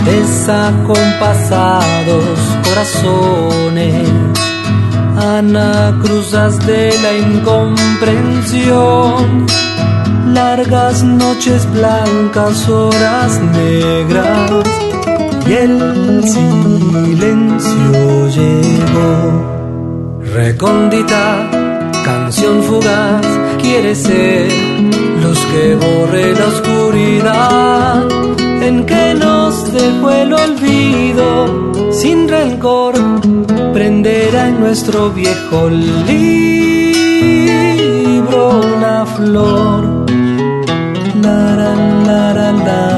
Desacompasados 0.04 2.40
corazones, 2.66 4.10
anacruzas 5.18 6.58
de 6.66 6.94
la 7.02 7.18
incomprensión, 7.18 9.46
largas 10.34 11.04
noches 11.04 11.70
blancas, 11.72 12.70
horas 12.70 13.42
negras 13.54 14.52
y 15.48 15.54
el 15.54 16.24
silencio 16.24 18.28
llegó. 18.30 19.44
Recóndita, 20.34 21.50
canción 22.06 22.64
fugaz, 22.64 23.26
quiere 23.62 23.94
ser 23.96 24.50
luz 25.22 25.40
que 25.52 25.76
borre 25.76 26.34
la 26.34 26.48
oscuridad 26.48 28.08
en 28.62 28.86
que 28.86 29.14
nos 29.16 29.74
dejó 29.74 30.12
el 30.12 30.34
olvido. 30.34 31.72
Sin 31.92 32.28
rencor, 32.28 32.96
prenderá 33.80 34.50
en 34.50 34.60
nuestro 34.60 35.10
viejo 35.10 35.70
libro 35.70 36.10
una 38.60 39.06
flor. 39.06 40.06
La, 41.24 41.56
la, 41.56 42.34
la, 42.34 42.52
la, 42.52 42.90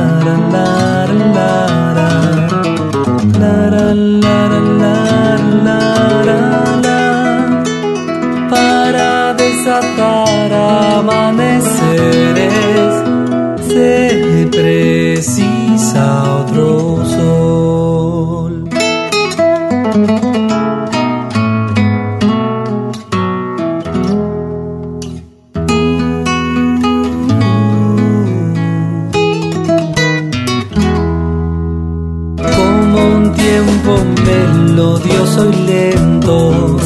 melodioso 35.41 35.49
y 35.49 35.55
lento. 35.65 36.77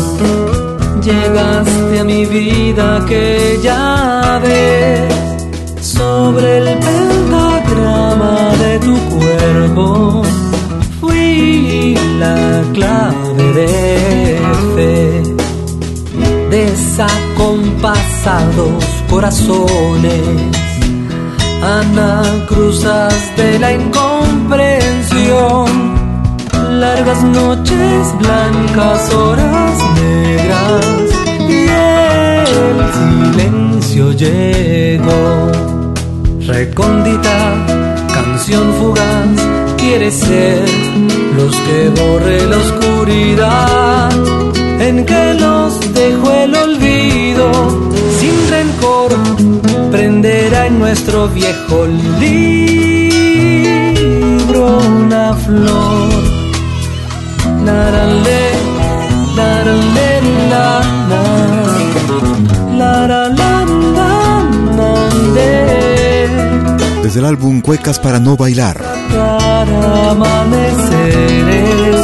Llegaste 1.01 1.99
a 1.99 2.03
mi 2.03 2.25
vida 2.25 2.97
aquella 2.97 4.39
vez 4.39 5.13
sobre 5.81 6.57
el 6.57 6.77
pentagrama 6.79 8.51
de 8.57 8.79
tu 8.79 8.97
cuerpo. 9.15 10.23
Fui 10.99 11.95
la 12.19 12.63
clave 12.73 13.53
de 13.53 14.39
fe. 14.75 15.23
Desacompasados 16.49 18.83
corazones 19.09 20.21
anacruzas 21.61 23.13
de 23.35 23.59
la 23.59 23.73
incomprensión 23.73 25.84
largas 26.79 27.23
noches 27.23 28.17
blancas 28.19 29.13
horas 29.13 29.77
negras 29.95 30.85
y 31.49 31.67
el 31.67 32.77
silencio 33.01 34.11
llegó. 34.11 35.51
Recóndita, 36.41 37.37
canción 38.13 38.73
fugaz, 38.79 39.27
quiere 39.77 40.11
ser 40.11 40.63
los 41.35 41.55
que 41.55 41.89
borre 41.89 42.45
la 42.45 42.57
oscuridad 42.57 44.11
en 44.79 45.05
que 45.05 45.33
los 45.35 45.79
dejó 45.93 46.31
el 46.31 46.55
olvido. 46.55 47.51
Sin 48.19 48.49
rencor, 48.49 49.11
prenderá 49.91 50.67
en 50.67 50.79
nuestro 50.79 51.27
viejo 51.29 51.87
libro 52.19 52.95
una 54.79 55.33
flor. 55.33 56.14
Desde 67.03 67.19
el 67.19 67.25
álbum 67.25 67.61
Cuecas 67.61 67.99
para 67.99 68.19
no 68.19 68.35
bailar. 68.35 68.81
Para 69.09 70.11
amaneceres 70.11 72.01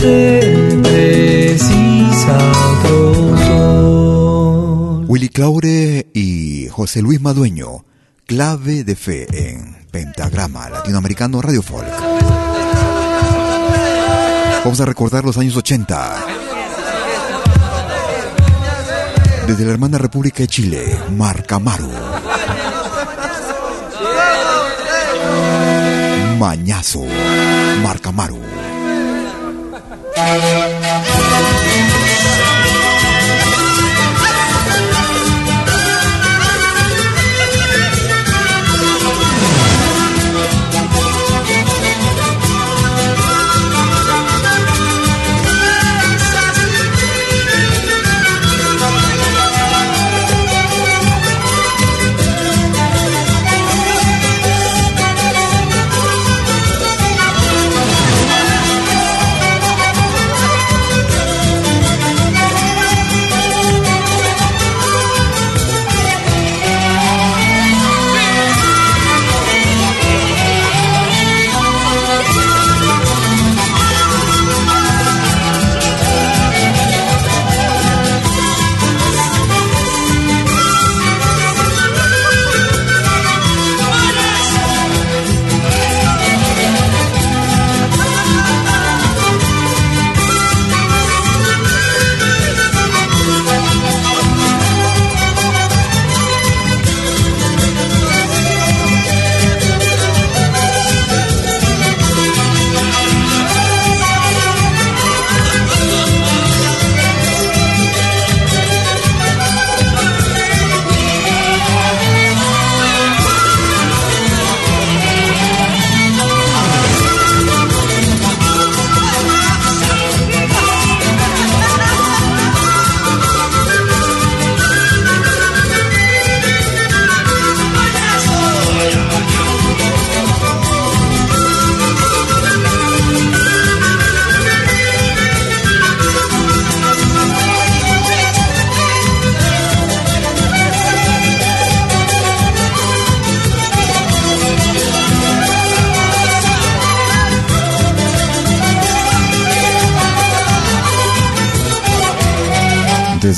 se 0.00 0.78
precisa 0.82 2.38
sabroso. 2.82 5.04
Willy 5.06 5.28
Claure 5.28 6.06
y 6.14 6.68
José 6.70 7.02
Luis 7.02 7.20
Madueño, 7.20 7.84
clave 8.26 8.84
de 8.84 8.96
fe 8.96 9.26
en 9.32 9.76
Pentagrama 9.90 10.70
Latinoamericano 10.70 11.42
Radio 11.42 11.60
Folk. 11.62 12.41
Vamos 14.64 14.80
a 14.80 14.84
recordar 14.84 15.24
los 15.24 15.36
años 15.38 15.56
80. 15.56 16.26
Desde 19.46 19.64
la 19.64 19.72
hermana 19.72 19.98
República 19.98 20.38
de 20.38 20.46
Chile, 20.46 21.00
Marcamaru. 21.10 21.90
Mañazo, 26.38 27.02
Marcamaru. 27.82 28.38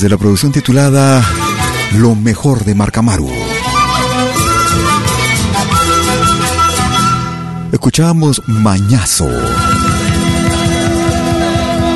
De 0.05 0.10
la 0.10 0.18
producción 0.18 0.52
titulada 0.52 1.24
Lo 1.97 2.14
mejor 2.14 2.62
de 2.66 2.74
Marcamaru. 2.74 3.31
Escuchamos 7.72 8.43
Mañazo. 8.47 9.31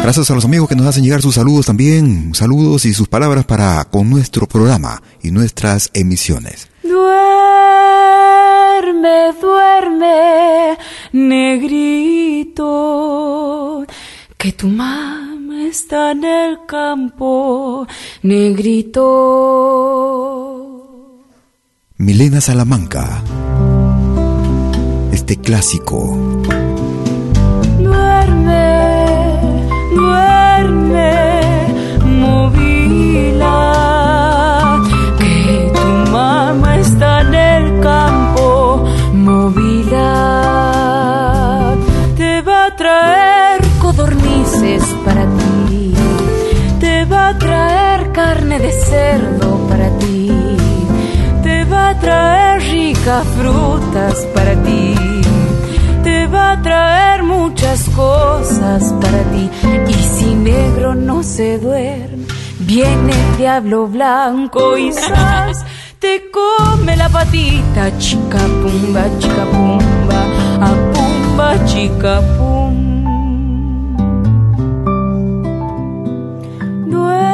Gracias 0.03 0.31
a 0.31 0.35
los 0.35 0.47
amigos 0.47 0.71
que 0.71 0.75
nos 0.75 0.87
hacen 0.87 1.05
llegar 1.05 1.21
sus 1.21 1.35
saludos 1.35 1.67
también, 1.67 2.35
saludos 2.35 2.87
y 2.87 2.95
sus 2.95 3.09
palabras 3.09 3.45
para 3.45 3.85
con 3.85 4.09
nuestro 4.09 4.47
programa 4.47 5.03
y 5.23 5.31
nuestras 5.31 5.91
emisiones. 5.93 6.71
Duerme, 6.83 7.05
duerme, 9.39 10.79
negrito, 11.13 12.65
que 14.39 14.53
tu 14.53 14.69
mamá 14.69 15.28
está 15.67 16.13
en 16.13 16.25
el 16.25 16.59
campo, 16.67 17.87
negrito. 18.23 19.05
Milena 21.97 22.41
Salamanca, 22.41 23.23
este 25.13 25.37
clásico. 25.37 26.17
Duerme, 27.79 28.87
duerme, 29.95 31.11
movila, 32.05 33.88
frutas 53.25 54.27
para 54.35 54.55
ti, 54.63 54.95
te 56.03 56.27
va 56.27 56.53
a 56.53 56.63
traer 56.63 57.23
muchas 57.23 57.89
cosas 57.91 58.93
para 59.01 59.23
ti. 59.33 59.51
Y 59.89 59.95
si 59.95 60.35
negro 60.35 60.95
no 60.95 61.23
se 61.23 61.59
duerme, 61.59 62.27
viene 62.61 63.13
el 63.13 63.37
diablo 63.37 63.87
blanco 63.87 64.77
y 64.77 64.93
sas, 64.93 65.65
te 65.99 66.31
come 66.31 66.97
la 66.97 67.09
patita, 67.09 67.97
chica 67.99 68.39
pumba, 68.63 69.05
chica 69.19 69.45
pumba, 69.51 70.23
a 70.61 70.71
pumba, 70.93 71.65
chica 71.67 72.21
pumba. 72.37 72.49
negrito, 76.89 77.28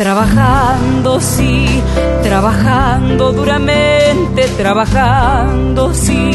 trabajando 0.00 1.20
sí, 1.20 1.82
trabajando 2.22 3.32
duramente, 3.32 4.48
trabajando 4.56 5.92
sí, 5.92 6.30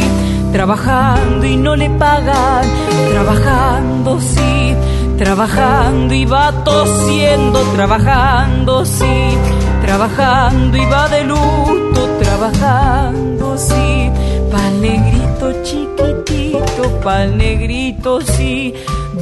trabajando 0.53 1.47
y 1.47 1.57
no 1.57 1.75
le 1.75 1.89
pagan, 1.89 2.63
trabajando 3.11 4.21
sí, 4.21 4.75
trabajando 5.17 6.13
y 6.13 6.25
va 6.25 6.63
tosiendo, 6.63 7.59
trabajando 7.75 8.85
sí, 8.85 9.35
trabajando 9.81 10.77
y 10.77 10.85
va 10.85 11.09
de 11.09 11.23
luto, 11.23 12.07
trabajando 12.21 13.57
sí, 13.57 14.11
pa'l 14.51 14.79
negrito 14.79 15.63
chiquitito, 15.63 16.99
pa'l 17.03 17.35
negrito 17.35 18.21
sí, 18.21 18.75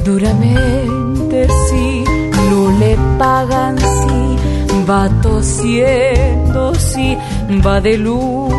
duramente 0.04 1.48
sí 1.70 2.04
no 2.50 2.70
le 2.78 2.96
pagan 3.18 3.78
si 3.78 4.33
va 4.88 5.08
tosiendo, 5.22 6.74
sí, 6.74 7.16
va 7.64 7.80
de 7.80 7.96
luto, 7.96 8.54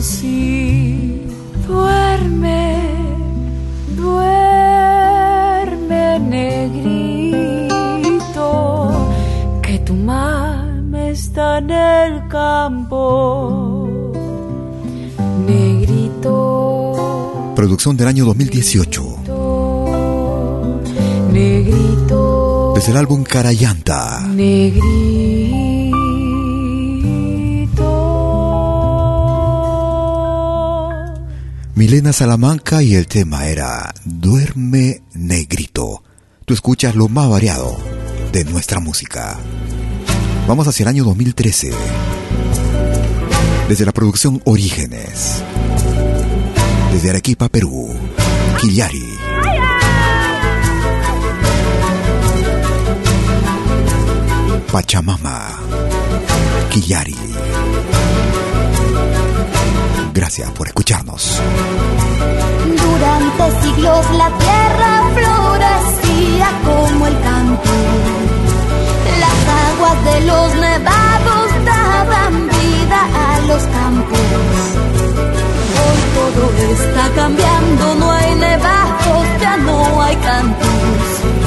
sí. 0.00 1.22
Duerme, 1.66 2.78
duerme, 3.96 5.38
negrito, 6.20 7.70
que 9.62 9.78
tu 9.80 9.94
mama 9.94 11.08
está 11.08 11.58
en 11.58 11.70
el 11.70 12.28
campo. 12.28 13.88
Negrito. 15.46 16.94
Producción 17.54 17.96
del 17.96 18.08
año 18.08 18.24
2018. 18.24 19.17
Desde 22.78 22.92
el 22.92 22.98
álbum 22.98 23.24
Carayanta. 23.24 24.20
Negrito. 24.28 24.84
Milena 31.74 32.12
Salamanca 32.12 32.80
y 32.84 32.94
el 32.94 33.08
tema 33.08 33.48
era 33.48 33.92
Duerme 34.04 35.02
Negrito. 35.12 36.04
Tú 36.44 36.54
escuchas 36.54 36.94
lo 36.94 37.08
más 37.08 37.28
variado 37.28 37.76
de 38.30 38.44
nuestra 38.44 38.78
música. 38.78 39.36
Vamos 40.46 40.68
hacia 40.68 40.84
el 40.84 40.88
año 40.90 41.02
2013. 41.02 41.72
Desde 43.68 43.86
la 43.86 43.92
producción 43.92 44.40
Orígenes. 44.44 45.42
Desde 46.92 47.10
Arequipa, 47.10 47.48
Perú. 47.48 47.88
Quillari. 48.60 49.07
Pachamama. 54.72 55.48
Quillari. 56.70 57.16
Gracias 60.12 60.50
por 60.50 60.66
escucharnos. 60.66 61.40
Durante 62.66 63.62
siglos 63.62 64.06
la 64.16 64.30
tierra 64.36 64.92
florecía 65.16 66.48
como 66.64 67.06
el 67.06 67.20
campo. 67.20 67.70
Las 69.24 69.40
aguas 69.70 70.04
de 70.04 70.20
los 70.26 70.54
nevados 70.56 71.64
daban 71.64 72.48
vida 72.48 73.00
a 73.26 73.40
los 73.46 73.62
campos. 73.62 74.20
Hoy 75.80 76.00
todo 76.14 76.42
está 76.72 77.14
cambiando, 77.14 77.94
no 77.94 78.12
hay 78.12 78.34
nevados, 78.34 79.26
ya 79.40 79.56
no 79.56 80.02
hay 80.02 80.16
cantos. 80.16 81.37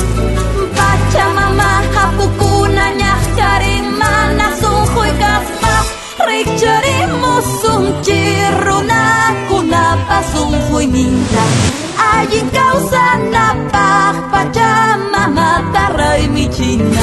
Richarimo, 6.43 7.39
Sunchirruna, 7.61 9.45
Kunapa, 9.47 10.23
Sunjo 10.33 10.81
y 10.81 10.87
Ninta. 10.87 11.43
Allí 12.13 12.41
causa 12.51 13.17
Napa, 13.29 14.29
Pachamama, 14.31 15.69
Tarra 15.71 16.17
y 16.17 16.29
Michina. 16.29 17.01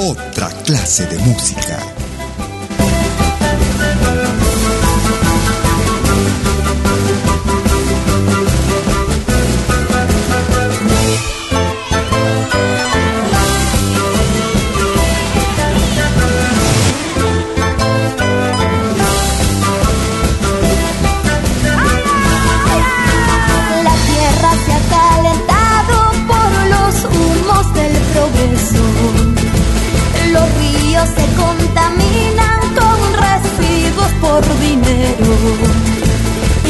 Otra 0.00 0.48
clase 0.64 1.06
de 1.06 1.18
música. 1.18 1.87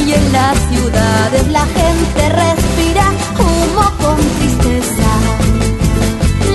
Y 0.07 0.13
en 0.13 0.33
las 0.33 0.59
ciudades 0.71 1.49
la 1.49 1.67
gente 1.67 2.29
respira 2.29 3.13
humo 3.39 3.85
con 4.01 4.17
tristeza. 4.39 5.11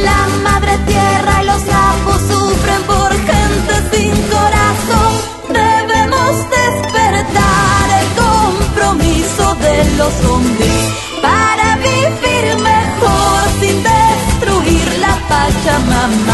La 0.03 0.27
madre 0.43 0.77
tierra 0.87 1.43
y 1.43 1.45
los 1.45 1.61
sapos 1.61 2.21
sufren 2.31 2.81
por 2.83 3.11
gente 3.29 3.73
sin 3.91 4.11
corazón. 4.35 5.11
Debemos 5.49 6.31
despertar 6.59 7.85
el 8.01 8.07
compromiso 8.23 9.55
de 9.55 9.75
los 9.97 10.13
hombres 10.31 10.81
para 11.21 11.77
vivir 11.77 12.45
mejor 12.71 13.41
sin 13.59 13.75
destruir 13.83 14.99
la 14.99 15.13
Pachamama. 15.29 16.32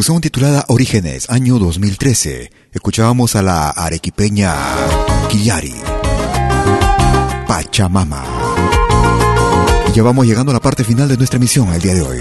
Producción 0.00 0.22
titulada 0.22 0.64
Orígenes, 0.68 1.28
año 1.28 1.58
2013, 1.58 2.50
escuchábamos 2.72 3.36
a 3.36 3.42
la 3.42 3.68
arequipeña 3.68 4.54
Quillari, 5.28 5.74
Pachamama. 7.46 8.24
Y 9.90 9.92
ya 9.92 10.02
vamos 10.02 10.26
llegando 10.26 10.52
a 10.52 10.54
la 10.54 10.60
parte 10.60 10.84
final 10.84 11.06
de 11.06 11.18
nuestra 11.18 11.36
emisión 11.36 11.68
el 11.74 11.82
día 11.82 11.92
de 11.92 12.00
hoy. 12.00 12.18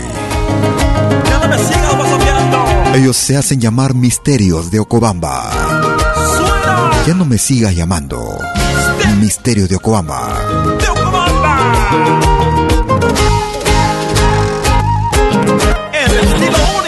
¡Ya 1.29 1.39
no 1.39 1.47
me 1.47 1.57
sigas 1.57 1.95
pasoteando! 1.95 2.65
Ellos 2.95 3.15
se 3.15 3.37
hacen 3.37 3.61
llamar 3.61 3.95
Misterios 3.95 4.71
de 4.71 4.79
Ocobamba. 4.79 5.49
¡Suena! 6.35 6.91
Ya 7.07 7.13
no 7.13 7.23
me 7.23 7.37
sigas 7.37 7.73
llamando 7.73 8.39
Misterios 9.21 9.69
de 9.69 9.77
Ocobamba. 9.77 10.37
¡De 10.81 10.89
Ocobamba! 10.89 11.89
El 15.93 16.11
estilo 16.11 16.78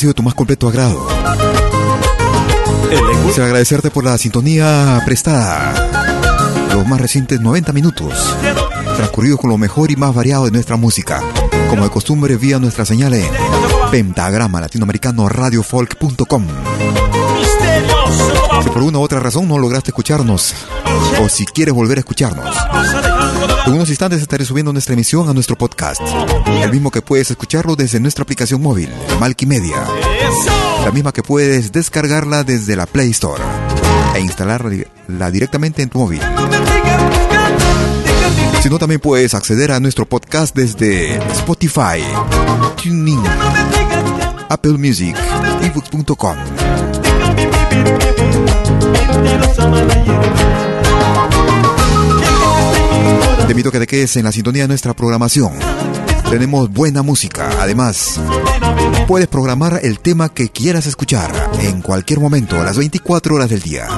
sido 0.00 0.10
de 0.10 0.14
tu 0.14 0.22
más 0.22 0.34
completo 0.34 0.68
agrado. 0.68 1.06
Quisiera 3.26 3.46
agradecerte 3.46 3.90
por 3.90 4.04
la 4.04 4.18
sintonía 4.18 5.00
prestada. 5.04 5.74
Los 6.74 6.86
más 6.86 7.00
recientes 7.00 7.40
90 7.40 7.72
minutos 7.72 8.34
transcurridos 8.96 9.40
con 9.40 9.50
lo 9.50 9.56
mejor 9.56 9.90
y 9.90 9.96
más 9.96 10.14
variado 10.14 10.44
de 10.44 10.50
nuestra 10.50 10.76
música. 10.76 11.22
Como 11.68 11.84
de 11.84 11.90
costumbre, 11.90 12.36
vía 12.36 12.58
nuestra 12.58 12.84
señal 12.84 13.14
en 13.14 13.30
pentagrama 13.90 14.60
latinoamericano 14.60 15.28
radiofolk.com. 15.28 16.46
Si 18.62 18.68
por 18.68 18.82
una 18.82 18.98
u 18.98 19.02
otra 19.02 19.20
razón 19.20 19.48
no 19.48 19.56
lograste 19.56 19.90
escucharnos, 19.90 20.54
o 21.22 21.28
si 21.28 21.46
quieres 21.46 21.74
volver 21.74 21.98
a 21.98 22.00
escucharnos, 22.00 22.54
en 23.66 23.72
unos 23.72 23.88
instantes 23.88 24.22
estaré 24.22 24.44
subiendo 24.44 24.72
nuestra 24.72 24.94
emisión 24.94 25.28
a 25.28 25.34
nuestro 25.34 25.56
podcast, 25.56 26.00
el 26.62 26.70
mismo 26.70 26.90
que 26.90 27.02
puedes 27.02 27.30
escucharlo 27.30 27.76
desde 27.76 28.00
nuestra 28.00 28.22
aplicación 28.22 28.60
móvil, 28.62 28.88
Media, 29.46 29.84
la 30.84 30.90
misma 30.90 31.12
que 31.12 31.22
puedes 31.22 31.72
descargarla 31.72 32.44
desde 32.44 32.76
la 32.76 32.86
Play 32.86 33.10
Store 33.10 33.42
e 34.14 34.20
instalarla 34.20 35.30
directamente 35.30 35.82
en 35.82 35.88
tu 35.88 35.98
móvil. 35.98 36.20
Si 38.62 38.68
no, 38.68 38.78
también 38.78 39.00
puedes 39.00 39.34
acceder 39.34 39.72
a 39.72 39.80
nuestro 39.80 40.06
podcast 40.06 40.54
desde 40.54 41.16
Spotify, 41.32 42.02
TuneIn, 42.82 43.22
Apple 44.48 44.72
Music, 44.72 45.16
ebooks.com. 45.62 46.36
Te 53.46 53.52
invito 53.52 53.68
a 53.68 53.72
que 53.72 53.80
te 53.80 53.86
quedes 53.86 54.16
en 54.16 54.24
la 54.24 54.32
sintonía 54.32 54.62
de 54.62 54.68
nuestra 54.68 54.94
programación. 54.94 55.52
Tenemos 56.30 56.70
buena 56.70 57.02
música. 57.02 57.50
Además, 57.60 58.20
puedes 59.06 59.28
programar 59.28 59.80
el 59.82 59.98
tema 60.00 60.28
que 60.28 60.48
quieras 60.48 60.86
escuchar 60.86 61.32
en 61.60 61.82
cualquier 61.82 62.20
momento, 62.20 62.60
a 62.60 62.64
las 62.64 62.76
24 62.76 63.34
horas 63.34 63.50
del 63.50 63.60
día. 63.60 63.88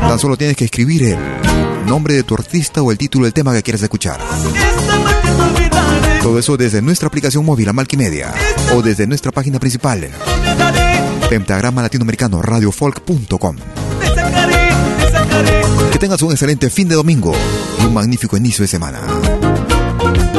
Tan 0.00 0.18
solo 0.18 0.36
tienes 0.36 0.56
que 0.56 0.66
escribir 0.66 1.02
el 1.04 1.86
nombre 1.86 2.14
de 2.14 2.22
tu 2.22 2.34
artista 2.34 2.82
o 2.82 2.92
el 2.92 2.98
título 2.98 3.24
del 3.24 3.32
tema 3.32 3.52
que 3.52 3.62
quieres 3.62 3.82
escuchar. 3.82 4.20
Todo 6.22 6.38
eso 6.38 6.56
desde 6.56 6.82
nuestra 6.82 7.08
aplicación 7.08 7.44
móvil 7.44 7.68
a 7.68 7.72
Media 7.72 8.32
o 8.74 8.82
desde 8.82 9.06
nuestra 9.06 9.32
página 9.32 9.58
principal 9.58 10.10
pentagrama 11.28 11.82
latinoamericano 11.82 12.40
radiofolk.com. 12.40 13.56
Que 15.96 16.00
tengas 16.00 16.20
un 16.20 16.30
excelente 16.30 16.68
fin 16.68 16.88
de 16.88 16.94
domingo 16.94 17.32
y 17.80 17.86
un 17.86 17.94
magnífico 17.94 18.36
inicio 18.36 18.60
de 18.64 18.68
semana. 18.68 19.00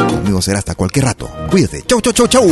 Conmigo 0.08 0.40
será 0.40 0.60
hasta 0.60 0.76
cualquier 0.76 1.06
rato. 1.06 1.32
Cuídate. 1.50 1.82
Chau, 1.88 2.00
chau, 2.00 2.14
chau, 2.14 2.28
chau. 2.28 2.48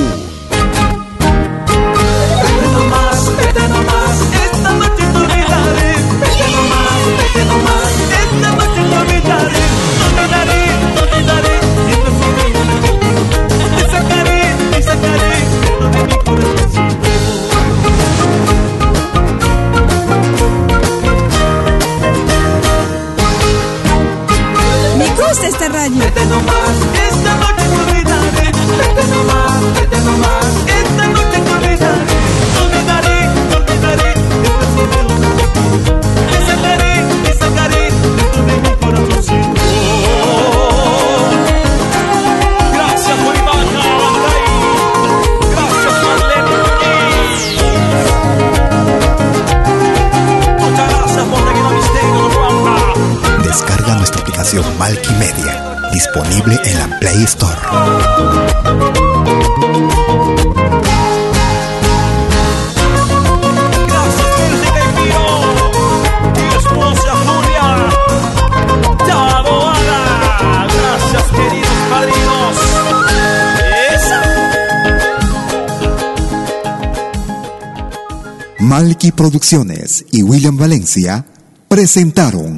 Vete 25.88 26.26
nomás, 26.26 26.78
esta 27.10 27.36
noche 27.36 27.62
te 27.62 27.78
olvidaré. 27.78 28.52
Vete 28.76 29.04
nomás, 29.08 29.74
vete 29.76 30.00
nomás, 30.02 30.46
esta 30.66 31.08
noche 31.10 31.38
te 31.46 31.52
olvidaré. 31.54 32.06
Te 32.54 32.60
olvidaré, 32.60 33.18
te 33.50 33.56
olvidaré, 33.56 34.14
te 36.32 36.38
sacaré, 36.48 36.94
te 37.24 37.32
sacaré 37.38 37.84
dentro 38.18 38.42
de 38.46 38.78
corazoncito. 38.80 39.62
Gracias 42.74 43.18
por 43.20 43.36
Descarga 53.44 53.96
nuestra 53.96 54.22
aplicación 54.22 54.66
Media 55.20 55.65
disponible 55.96 56.60
en 56.66 56.78
la 56.78 57.00
Play 57.00 57.24
Store. 57.24 57.56
Gracias, 63.88 64.30
música 64.42 64.84
y. 64.98 65.32
Mi 66.36 66.48
esposa 66.54 67.12
Julia. 67.26 67.68
Taboada. 69.08 70.02
Gracias, 70.68 71.26
queridos 71.32 71.80
padrinos. 71.90 72.56
Esa. 73.96 74.22
Malky 78.60 79.12
Producciones 79.14 80.04
y 80.12 80.24
William 80.24 80.58
Valencia 80.58 81.26
presentaron 81.70 82.58